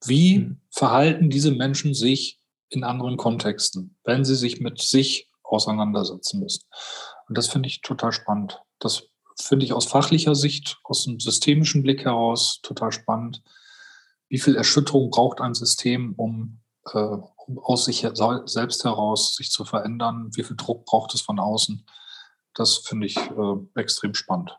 [0.04, 0.60] Wie hm.
[0.70, 6.64] verhalten diese Menschen sich in anderen Kontexten, wenn sie sich mit sich auseinandersetzen müssen?
[7.28, 8.60] Und das finde ich total spannend.
[8.78, 9.08] Das
[9.38, 13.42] finde ich aus fachlicher Sicht, aus einem systemischen Blick heraus total spannend.
[14.28, 16.60] Wie viel Erschütterung braucht ein System, um,
[16.92, 17.30] äh, um
[17.62, 18.06] aus sich
[18.44, 20.30] selbst heraus sich zu verändern?
[20.34, 21.86] Wie viel Druck braucht es von außen?
[22.54, 24.58] Das finde ich äh, extrem spannend.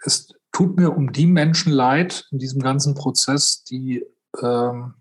[0.00, 4.04] Es tut mir um die Menschen leid in diesem ganzen Prozess, die
[4.42, 4.94] ähm,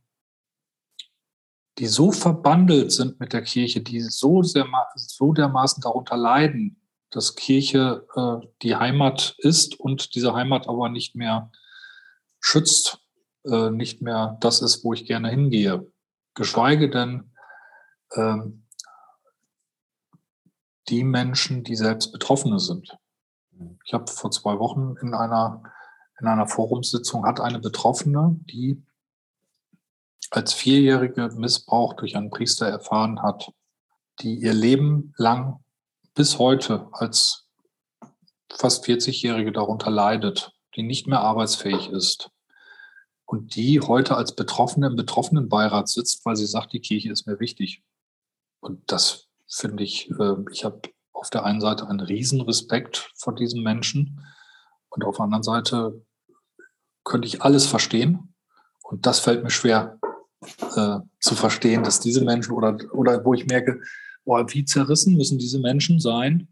[1.78, 4.66] die so verbandelt sind mit der Kirche, die so, sehr,
[4.96, 11.16] so dermaßen darunter leiden, dass Kirche äh, die Heimat ist und diese Heimat aber nicht
[11.16, 11.52] mehr
[12.40, 13.05] schützt,
[13.46, 15.92] äh, nicht mehr das ist, wo ich gerne hingehe.
[16.34, 17.32] Geschweige denn
[18.12, 18.38] äh,
[20.90, 22.98] die Menschen, die selbst Betroffene sind.
[23.86, 25.64] Ich habe vor zwei Wochen in einer,
[26.20, 28.84] in einer Forumssitzung hat eine Betroffene, die
[30.32, 33.52] als Vierjährige Missbrauch durch einen Priester erfahren hat,
[34.22, 35.64] die ihr Leben lang
[36.14, 37.48] bis heute als
[38.52, 42.32] fast 40-Jährige darunter leidet, die nicht mehr arbeitsfähig ist
[43.26, 47.40] und die heute als Betroffene im Betroffenenbeirat sitzt, weil sie sagt, die Kirche ist mir
[47.40, 47.84] wichtig.
[48.60, 50.82] Und das finde ich, äh, ich habe
[51.14, 54.22] auf der einen Seite einen Riesenrespekt vor diesen Menschen
[54.90, 56.06] und auf der anderen Seite
[57.04, 58.34] könnte ich alles verstehen.
[58.84, 60.00] Und das fällt mir schwer,
[60.76, 63.82] äh, zu verstehen, dass diese Menschen oder, oder wo ich merke,
[64.26, 66.50] boah, wie zerrissen müssen diese Menschen sein,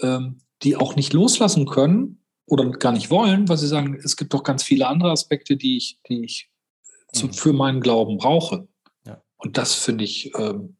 [0.00, 4.34] ähm, die auch nicht loslassen können oder gar nicht wollen, weil sie sagen, es gibt
[4.34, 6.50] doch ganz viele andere Aspekte, die ich, die ich
[7.12, 7.32] zu, mhm.
[7.32, 8.68] für meinen Glauben brauche.
[9.06, 9.22] Ja.
[9.36, 10.76] Und das finde ich, ähm,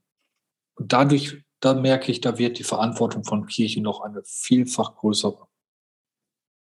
[0.79, 5.47] dadurch, da merke ich, da wird die Verantwortung von Kirche noch eine vielfach größere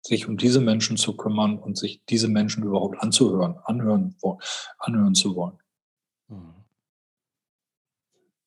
[0.09, 4.17] sich um diese Menschen zu kümmern und sich diese Menschen überhaupt anzuhören, anhören,
[4.79, 5.59] anhören zu wollen.
[6.29, 6.55] Mhm.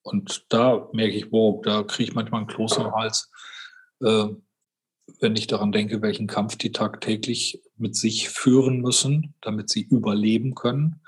[0.04, 3.32] Und da merke ich, wow, da kriege ich manchmal einen Kloß im Hals,
[4.02, 4.30] äh,
[5.20, 10.56] wenn ich daran denke, welchen Kampf die tagtäglich mit sich führen müssen, damit sie überleben
[10.56, 11.02] können.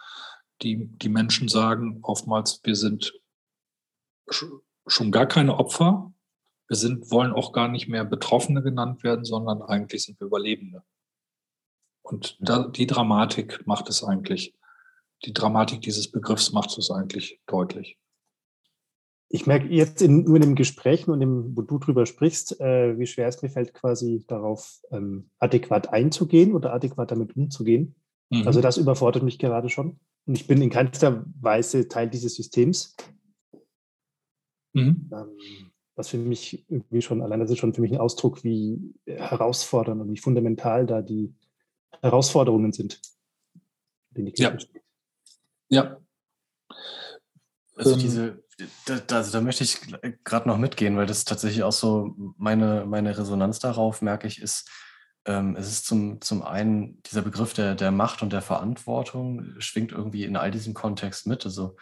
[0.61, 3.13] Die, die Menschen sagen oftmals, wir sind
[4.87, 6.13] schon gar keine Opfer,
[6.67, 10.83] wir sind, wollen auch gar nicht mehr Betroffene genannt werden, sondern eigentlich sind wir Überlebende.
[12.01, 14.55] Und da, die Dramatik macht es eigentlich,
[15.25, 17.97] die Dramatik dieses Begriffs macht es eigentlich deutlich.
[19.33, 22.99] Ich merke jetzt in, nur in dem Gespräch und dem, wo du drüber sprichst, äh,
[22.99, 27.95] wie schwer es mir fällt, quasi darauf ähm, adäquat einzugehen oder adäquat damit umzugehen.
[28.29, 28.45] Mhm.
[28.45, 29.99] Also das überfordert mich gerade schon.
[30.27, 32.95] Und ich bin in keinster Weise Teil dieses Systems.
[34.73, 35.09] Mhm.
[35.11, 38.93] Ähm, was für mich irgendwie schon, allein das ist schon für mich ein Ausdruck, wie
[39.07, 41.33] herausfordernd und wie fundamental da die
[42.03, 43.01] Herausforderungen sind.
[44.11, 44.55] Die ja.
[45.69, 45.97] ja.
[47.75, 47.99] Also ähm.
[47.99, 48.42] diese,
[48.85, 49.79] da, also da möchte ich
[50.23, 54.69] gerade noch mitgehen, weil das tatsächlich auch so meine, meine Resonanz darauf, merke ich, ist,
[55.25, 59.91] ähm, es ist zum, zum einen dieser Begriff der, der Macht und der Verantwortung schwingt
[59.91, 61.45] irgendwie in all diesem Kontext mit.
[61.45, 61.77] Also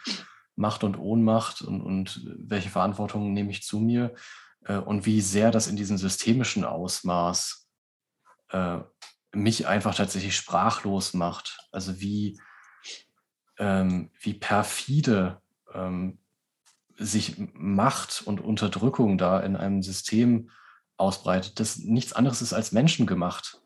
[0.54, 4.14] Macht und Ohnmacht und, und welche Verantwortung nehme ich zu mir
[4.64, 7.68] äh, und wie sehr das in diesem systemischen Ausmaß
[8.50, 8.78] äh,
[9.34, 11.58] mich einfach tatsächlich sprachlos macht.
[11.72, 12.40] Also wie,
[13.58, 15.40] ähm, wie perfide
[15.74, 16.18] ähm,
[16.96, 20.50] sich Macht und Unterdrückung da in einem System
[20.96, 23.60] ausbreitet, das nichts anderes ist als menschengemacht.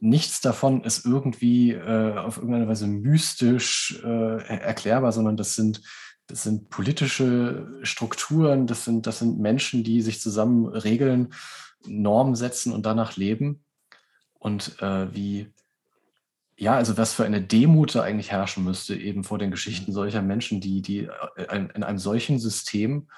[0.00, 5.80] Nichts davon ist irgendwie äh, auf irgendeine Weise mystisch äh, erklärbar, sondern das sind,
[6.26, 11.32] das sind politische Strukturen, das sind, das sind Menschen, die sich zusammen regeln,
[11.86, 13.64] Normen setzen und danach leben.
[14.38, 15.53] Und äh, wie,
[16.56, 19.94] ja, also was für eine Demut da eigentlich herrschen müsste, eben vor den Geschichten mhm.
[19.94, 23.08] solcher Menschen, die, die äh, in einem solchen System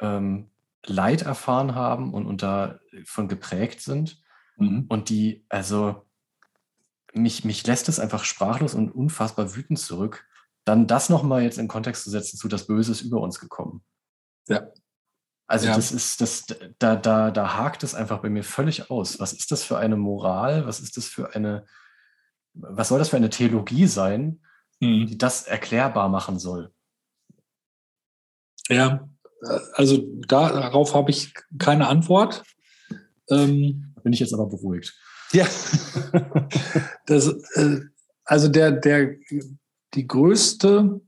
[0.00, 0.50] ähm,
[0.84, 4.22] Leid erfahren haben und, und davon geprägt sind.
[4.56, 4.86] Mhm.
[4.88, 6.06] Und die, also
[7.12, 10.26] mich, mich lässt es einfach sprachlos und unfassbar wütend zurück,
[10.64, 13.82] dann das nochmal jetzt in Kontext zu setzen zu, das Böse ist über uns gekommen.
[14.48, 14.68] Ja.
[15.46, 15.76] Also ja.
[15.76, 16.46] das ist, das,
[16.78, 19.20] da, da, da hakt es einfach bei mir völlig aus.
[19.20, 20.66] Was ist das für eine Moral?
[20.66, 21.66] Was ist das für eine,
[22.54, 24.40] was soll das für eine Theologie sein,
[24.80, 25.06] mhm.
[25.06, 26.72] die das erklärbar machen soll?
[28.68, 29.08] Ja,
[29.74, 29.98] also
[30.28, 32.42] darauf habe ich keine Antwort.
[33.30, 34.94] Ähm, Bin ich jetzt aber beruhigt.
[35.32, 35.46] Ja,
[37.06, 37.80] das, äh,
[38.24, 39.16] also der, der,
[39.94, 41.00] die größte,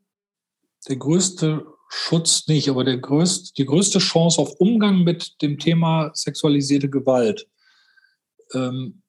[0.89, 6.11] der größte Schutz nicht, aber der größte, die größte Chance auf Umgang mit dem Thema
[6.15, 7.49] sexualisierte Gewalt
[8.53, 9.03] ähm,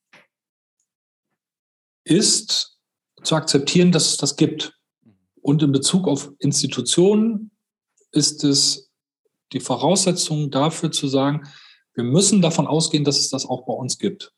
[2.06, 2.78] ist
[3.24, 4.80] zu akzeptieren, dass es das gibt.
[5.42, 7.52] Und in Bezug auf Institutionen
[8.12, 8.92] ist es
[9.52, 11.48] die Voraussetzung dafür zu sagen,
[11.94, 14.34] wir müssen davon ausgehen, dass es das auch bei uns gibt.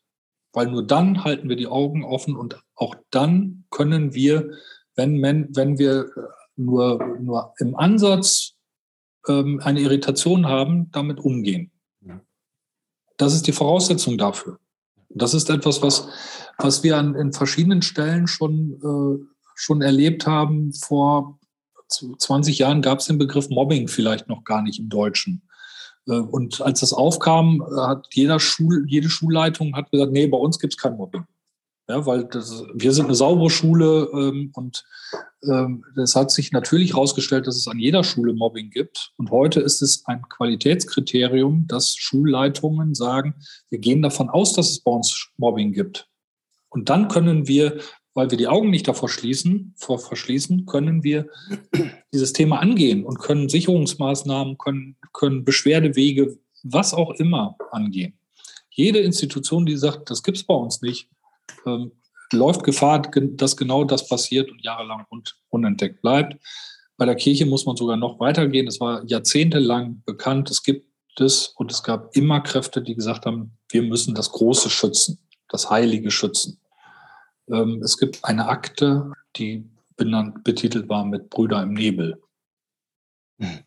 [0.53, 4.51] Weil nur dann halten wir die Augen offen und auch dann können wir,
[4.95, 6.09] wenn, wenn wir
[6.55, 8.53] nur, nur im Ansatz
[9.27, 11.71] ähm, eine Irritation haben, damit umgehen.
[13.17, 14.59] Das ist die Voraussetzung dafür.
[15.09, 16.07] Das ist etwas, was,
[16.57, 20.73] was wir an, in verschiedenen Stellen schon, äh, schon erlebt haben.
[20.73, 21.39] Vor
[21.89, 25.41] 20 Jahren gab es den Begriff Mobbing vielleicht noch gar nicht im Deutschen.
[26.07, 30.59] Äh, und als das aufkam, hat jeder Schul, jede Schulleitung hat gesagt, nee, bei uns
[30.59, 31.25] gibt es kein Mobbing.
[31.89, 34.83] Ja, weil das, wir sind eine saubere Schule ähm, und
[35.43, 39.13] ähm, es hat sich natürlich herausgestellt, dass es an jeder Schule Mobbing gibt.
[39.15, 43.35] Und heute ist es ein Qualitätskriterium, dass Schulleitungen sagen,
[43.69, 46.09] wir gehen davon aus, dass es bei uns Mobbing gibt.
[46.67, 47.79] Und dann können wir,
[48.13, 51.29] weil wir die Augen nicht davor schließen, vor verschließen, können wir
[52.13, 58.19] dieses Thema angehen und können Sicherungsmaßnahmen, können, können Beschwerdewege, was auch immer angehen.
[58.71, 61.09] Jede Institution, die sagt, das gibt es bei uns nicht,
[61.65, 61.91] ähm,
[62.31, 65.05] läuft Gefahr, dass genau das passiert und jahrelang
[65.49, 66.35] unentdeckt bleibt.
[66.97, 68.67] Bei der Kirche muss man sogar noch weitergehen.
[68.67, 70.87] Es war jahrzehntelang bekannt, es gibt
[71.19, 75.19] es und es gab immer Kräfte, die gesagt haben, wir müssen das Große schützen,
[75.49, 76.59] das Heilige schützen.
[77.49, 82.21] Ähm, es gibt eine Akte, die benannt, betitelt war mit Brüder im Nebel.
[83.39, 83.59] Hm.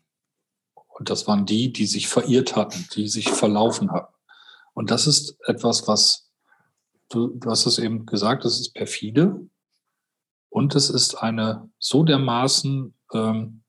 [0.87, 4.13] Und das waren die, die sich verirrt hatten, die sich verlaufen hatten.
[4.73, 6.30] Und das ist etwas, was
[7.11, 9.47] du, du hast es eben gesagt, es ist perfide
[10.49, 13.63] und es ist eine so dermaßen ähm,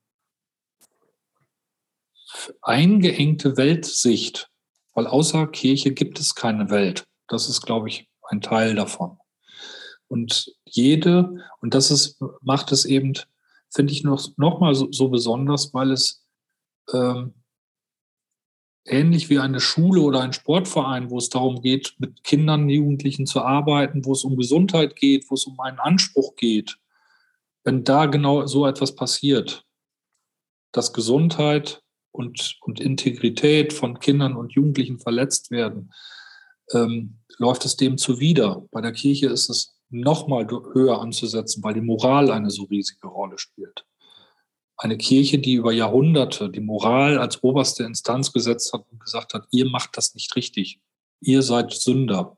[2.61, 4.49] eingeengte Weltsicht,
[4.93, 7.05] weil außer Kirche gibt es keine Welt.
[7.27, 9.17] Das ist, glaube ich, ein Teil davon.
[10.07, 13.13] Und jede, und das ist, macht es eben,
[13.73, 16.25] finde ich, noch, noch mal so, so besonders, weil es
[16.93, 17.33] ähm,
[18.85, 23.41] ähnlich wie eine Schule oder ein Sportverein, wo es darum geht, mit Kindern, Jugendlichen zu
[23.41, 26.77] arbeiten, wo es um Gesundheit geht, wo es um einen Anspruch geht,
[27.63, 29.65] wenn da genau so etwas passiert,
[30.71, 31.81] dass Gesundheit
[32.11, 35.93] und, und Integrität von Kindern und Jugendlichen verletzt werden,
[36.73, 38.65] ähm, läuft es dem zuwider.
[38.71, 43.37] Bei der Kirche ist es nochmal höher anzusetzen, weil die Moral eine so riesige Rolle
[43.37, 43.85] spielt
[44.83, 49.47] eine Kirche, die über Jahrhunderte die Moral als oberste Instanz gesetzt hat und gesagt hat,
[49.49, 50.81] ihr macht das nicht richtig,
[51.21, 52.37] ihr seid Sünder.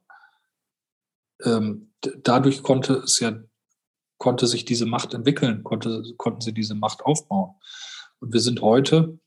[1.44, 3.34] Ähm, dadurch konnte es ja,
[4.20, 7.56] konnte sich diese Macht entwickeln, konnte, konnten sie diese Macht aufbauen.
[8.20, 9.18] Und wir sind heute,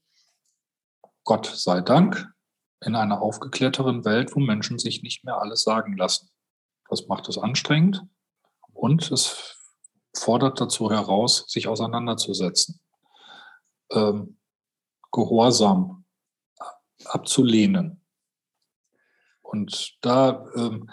[1.25, 2.33] Gott sei Dank,
[2.81, 6.31] in einer aufgeklärteren Welt, wo Menschen sich nicht mehr alles sagen lassen.
[6.89, 8.05] Das macht es anstrengend
[8.73, 9.57] und es
[10.17, 12.81] fordert dazu heraus, sich auseinanderzusetzen
[13.91, 14.37] ähm,
[15.13, 16.05] Gehorsam
[17.05, 18.01] abzulehnen.
[19.43, 20.91] Und da, ähm,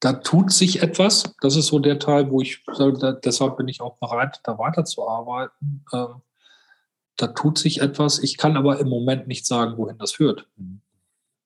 [0.00, 1.34] da tut sich etwas.
[1.40, 5.84] Das ist so der Teil, wo ich da, deshalb bin ich auch bereit, da weiterzuarbeiten.
[5.92, 6.22] Ähm,
[7.16, 8.20] da tut sich etwas.
[8.20, 10.46] Ich kann aber im Moment nicht sagen, wohin das führt.
[10.56, 10.80] Mhm.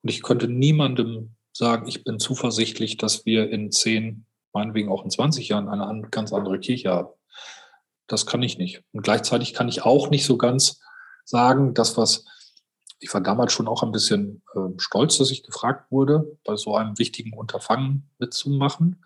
[0.02, 5.10] Und ich könnte niemandem sagen, ich bin zuversichtlich, dass wir in zehn, meinetwegen auch in
[5.10, 7.08] 20 Jahren eine ganz andere Kirche haben.
[8.06, 8.82] Das kann ich nicht.
[8.92, 10.80] Und gleichzeitig kann ich auch nicht so ganz
[11.24, 12.24] sagen, dass was,
[12.98, 16.76] ich war damals schon auch ein bisschen äh, stolz, dass ich gefragt wurde, bei so
[16.76, 19.04] einem wichtigen Unterfangen mitzumachen.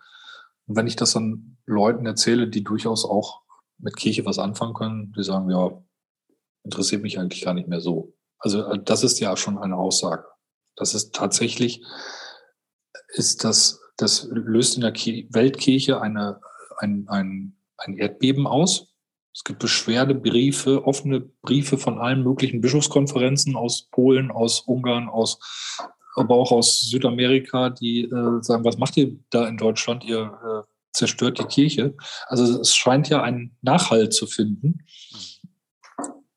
[0.65, 3.41] Und wenn ich das dann Leuten erzähle, die durchaus auch
[3.77, 5.81] mit Kirche was anfangen können, die sagen, ja,
[6.63, 8.13] interessiert mich eigentlich gar nicht mehr so.
[8.39, 10.25] Also äh, das ist ja schon eine Aussage.
[10.75, 11.83] Das ist tatsächlich,
[13.09, 16.39] ist das, das löst in der Weltkirche eine,
[16.77, 18.93] ein, ein, ein Erdbeben aus.
[19.33, 25.39] Es gibt Beschwerdebriefe, offene Briefe von allen möglichen Bischofskonferenzen aus Polen, aus Ungarn, aus,
[26.15, 30.03] aber auch aus Südamerika, die äh, sagen, was macht ihr da in Deutschland?
[30.03, 31.95] Ihr äh, zerstört die Kirche.
[32.27, 34.85] Also es scheint ja einen Nachhalt zu finden.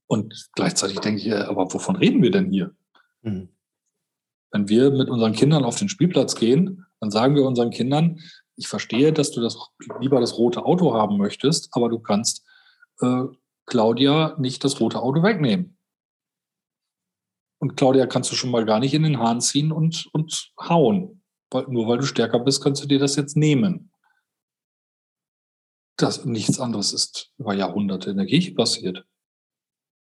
[0.06, 2.74] Und gleichzeitig denke ich, aber wovon reden wir denn hier?
[3.22, 3.48] Mhm.
[4.50, 8.20] Wenn wir mit unseren Kindern auf den Spielplatz gehen, dann sagen wir unseren Kindern,
[8.60, 9.56] ich verstehe, dass du das
[10.00, 12.46] lieber das rote Auto haben möchtest, aber du kannst
[13.00, 13.24] äh,
[13.64, 15.78] Claudia nicht das rote Auto wegnehmen.
[17.58, 21.22] Und Claudia kannst du schon mal gar nicht in den Hahn ziehen und, und hauen.
[21.50, 23.92] Weil, nur weil du stärker bist, kannst du dir das jetzt nehmen.
[25.96, 29.06] Das nichts anderes ist über Jahrhunderte in der Kirche passiert.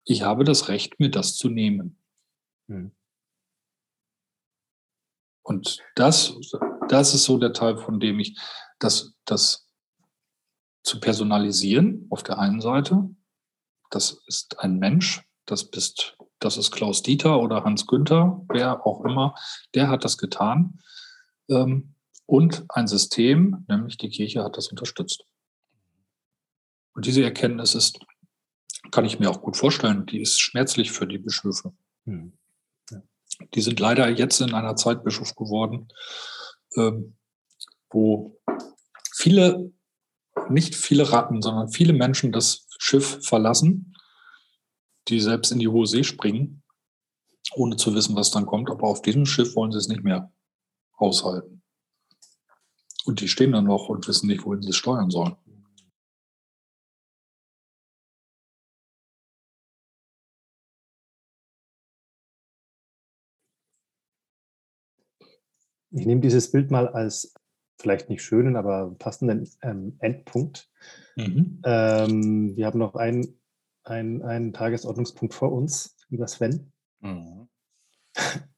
[0.05, 1.99] Ich habe das Recht, mir das zu nehmen.
[2.67, 2.91] Hm.
[5.43, 6.35] Und das,
[6.89, 8.37] das ist so der Teil, von dem ich
[8.79, 9.67] das, das
[10.83, 13.09] zu personalisieren auf der einen Seite.
[13.89, 19.03] Das ist ein Mensch, das bist, das ist Klaus Dieter oder Hans Günther, wer auch
[19.03, 19.35] immer,
[19.73, 20.79] der hat das getan.
[21.49, 25.25] Ähm, und ein System, nämlich die Kirche, hat das unterstützt.
[26.93, 27.99] Und diese Erkenntnis ist,
[28.91, 31.73] kann ich mir auch gut vorstellen, die ist schmerzlich für die Bischöfe.
[32.05, 32.33] Mhm.
[33.53, 35.89] Die sind leider jetzt in einer Zeit Bischof geworden,
[36.75, 38.39] wo
[39.13, 39.71] viele,
[40.49, 43.95] nicht viele Ratten, sondern viele Menschen das Schiff verlassen,
[45.07, 46.63] die selbst in die hohe See springen,
[47.53, 48.69] ohne zu wissen, was dann kommt.
[48.69, 50.31] Aber auf diesem Schiff wollen sie es nicht mehr
[50.93, 51.61] aushalten.
[53.05, 55.35] Und die stehen dann noch und wissen nicht, wohin sie es steuern sollen.
[65.97, 67.33] Ich nehme dieses Bild mal als
[67.79, 70.69] vielleicht nicht schönen, aber passenden ähm, Endpunkt.
[71.15, 71.61] Mhm.
[71.63, 73.39] Ähm, wir haben noch einen,
[73.85, 76.73] einen, einen Tagesordnungspunkt vor uns, lieber Sven.
[76.99, 77.47] Mhm.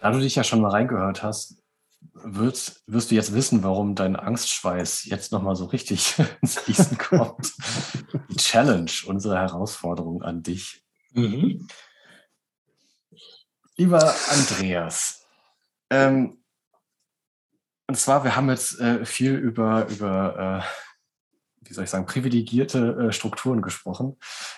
[0.00, 1.64] Da du dich ja schon mal reingehört hast,
[2.12, 7.54] wirst, wirst du jetzt wissen, warum dein Angstschweiß jetzt nochmal so richtig ins Fließen kommt.
[8.28, 10.83] Die Challenge, unsere Herausforderung an dich.
[11.14, 11.66] Mhm.
[13.76, 15.26] Lieber Andreas,
[15.90, 16.44] ähm,
[17.86, 23.08] und zwar, wir haben jetzt äh, viel über, über äh, wie soll ich sagen, privilegierte
[23.08, 24.16] äh, Strukturen gesprochen.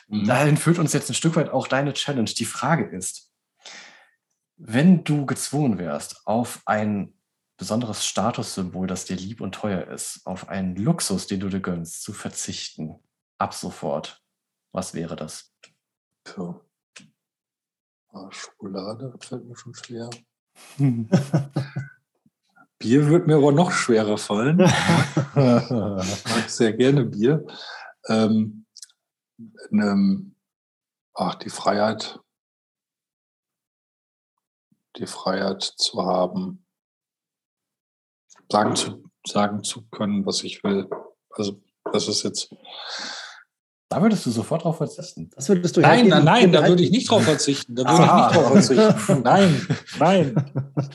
[0.09, 0.26] Mhm.
[0.26, 2.30] Dahin führt uns jetzt ein Stück weit auch deine Challenge.
[2.30, 3.32] Die Frage ist,
[4.57, 7.14] wenn du gezwungen wärst, auf ein
[7.57, 12.02] besonderes Statussymbol, das dir lieb und teuer ist, auf einen Luxus, den du dir gönnst,
[12.02, 12.98] zu verzichten,
[13.38, 14.22] ab sofort,
[14.72, 15.54] was wäre das?
[16.26, 16.60] So.
[18.08, 20.10] Ah, Schokolade fällt mir schon schwer.
[22.78, 24.60] Bier wird mir aber noch schwerer fallen.
[24.60, 27.46] ich mag sehr gerne Bier.
[28.08, 28.66] Ähm,
[29.70, 30.34] ähm,
[31.14, 32.20] ach, die Freiheit,
[34.96, 36.66] die Freiheit zu haben,
[38.50, 40.88] sagen zu, sagen zu können, was ich will.
[41.30, 41.62] Also
[41.92, 42.50] das ist jetzt
[43.89, 45.30] da würdest du sofort drauf verzichten.
[45.34, 47.76] Das würdest du nein, nein, nein, da würde ich nicht drauf verzichten.
[47.76, 49.22] Da würde ich nicht drauf verzichten.
[49.24, 49.66] Nein,
[50.01, 50.53] nein.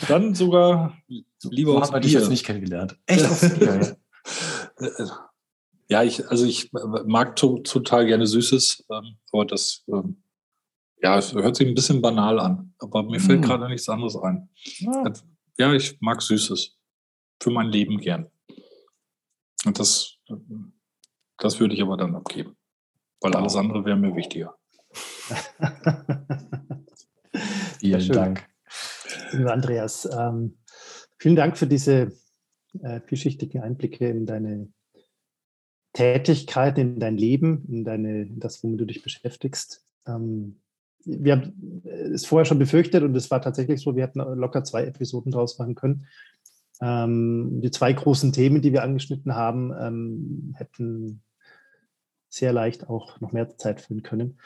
[0.09, 0.97] Dann sogar
[1.43, 2.97] lieber so haben wir dich jetzt nicht kennengelernt.
[3.05, 3.25] Echt
[5.87, 10.23] Ja, ich, also ich mag total gerne Süßes, ähm, aber das, ähm,
[11.01, 12.73] ja, es hört sich ein bisschen banal an.
[12.79, 13.49] Aber mir fällt hm.
[13.49, 14.49] gerade nichts anderes ein.
[14.79, 15.11] Ja.
[15.57, 16.77] ja, ich mag Süßes.
[17.41, 18.31] Für mein Leben gern.
[19.65, 20.17] Und das,
[21.37, 22.55] das würde ich aber dann abgeben
[23.21, 24.55] weil alles andere wäre mir wichtiger.
[27.79, 28.47] vielen Dank.
[29.31, 30.57] Lieber Andreas, ähm,
[31.17, 32.11] vielen Dank für diese
[32.81, 34.67] äh, vielschichtigen Einblicke in deine
[35.93, 39.85] Tätigkeit, in dein Leben, in, deine, in das, womit du dich beschäftigst.
[40.07, 40.61] Ähm,
[41.03, 41.81] wir haben
[42.13, 45.57] es vorher schon befürchtet und es war tatsächlich so, wir hätten locker zwei Episoden draus
[45.57, 46.07] machen können.
[46.81, 51.23] Ähm, die zwei großen Themen, die wir angeschnitten haben, ähm, hätten
[52.31, 54.39] sehr leicht auch noch mehr Zeit füllen können.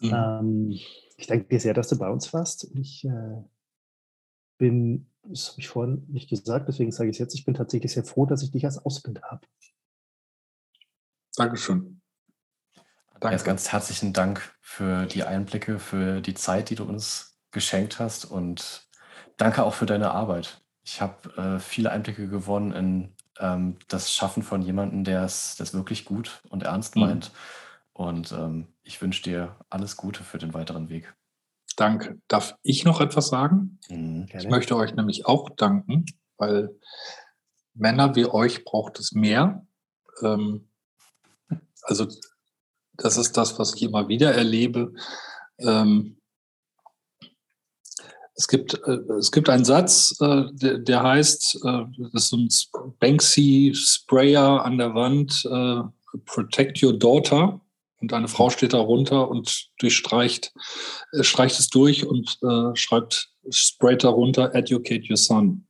[0.00, 0.14] Mhm.
[0.14, 0.70] Ähm,
[1.16, 2.70] ich danke dir sehr, dass du bei uns warst.
[2.74, 3.42] Ich äh,
[4.56, 7.92] bin, das habe ich vorhin nicht gesagt, deswegen sage ich es jetzt, ich bin tatsächlich
[7.92, 9.46] sehr froh, dass ich dich als Ausbilder habe.
[11.36, 12.00] Dankeschön.
[13.20, 13.32] Danke.
[13.32, 18.26] Erst ganz herzlichen Dank für die Einblicke, für die Zeit, die du uns geschenkt hast
[18.26, 18.88] und
[19.36, 20.62] danke auch für deine Arbeit.
[20.82, 26.04] Ich habe äh, viele Einblicke gewonnen in ähm, das Schaffen von jemandem, der es wirklich
[26.04, 27.02] gut und ernst mhm.
[27.02, 27.32] meint.
[27.92, 31.14] Und ähm, ich wünsche dir alles Gute für den weiteren Weg.
[31.76, 32.20] Danke.
[32.28, 33.78] Darf ich noch etwas sagen?
[33.88, 36.76] Mhm, ich möchte euch nämlich auch danken, weil
[37.74, 39.66] Männer wie euch braucht es mehr.
[40.22, 40.68] Ähm,
[41.82, 42.06] also
[42.94, 44.92] das ist das, was ich immer wieder erlebe.
[45.58, 46.17] Ähm,
[48.38, 52.48] es gibt, äh, es gibt einen Satz, äh, der, der, heißt, äh, das ist ein
[53.00, 55.82] Banksy-Sprayer an der Wand, äh,
[56.24, 57.60] Protect Your Daughter.
[58.00, 60.54] Und eine Frau steht da runter und durchstreicht,
[61.12, 65.66] äh, streicht es durch und äh, schreibt, sprayt darunter, Educate Your Son.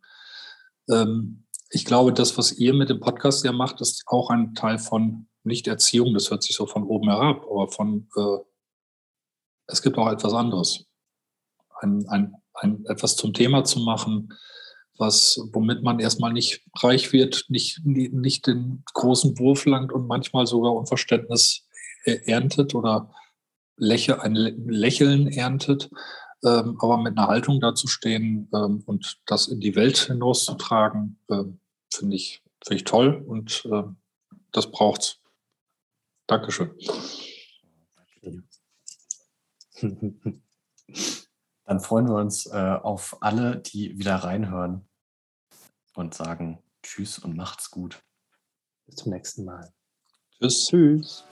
[0.91, 4.79] Ähm, ich glaube, das, was ihr mit dem Podcast ja macht, ist auch ein Teil
[4.79, 8.39] von nicht Erziehung, das hört sich so von oben herab, aber von, äh,
[9.69, 10.85] es gibt auch etwas anderes.
[11.81, 14.33] Ein, ein, ein, etwas zum Thema zu machen,
[14.99, 20.47] was, womit man erstmal nicht reich wird, nicht, nicht den großen Wurf langt und manchmal
[20.47, 21.67] sogar Unverständnis
[22.05, 23.13] erntet oder
[23.77, 25.89] Läche, ein Lächeln erntet,
[26.45, 31.61] ähm, aber mit einer Haltung dazustehen ähm, und das in die Welt hinauszutragen, ähm,
[31.93, 33.85] finde ich, find ich toll und äh,
[34.53, 35.21] das braucht's.
[36.27, 36.71] Dankeschön.
[41.69, 44.89] Dann freuen wir uns äh, auf alle, die wieder reinhören
[45.95, 48.03] und sagen Tschüss und macht's gut.
[48.87, 49.71] Bis zum nächsten Mal.
[50.39, 50.69] Tschüss.
[50.71, 51.25] Tschüss.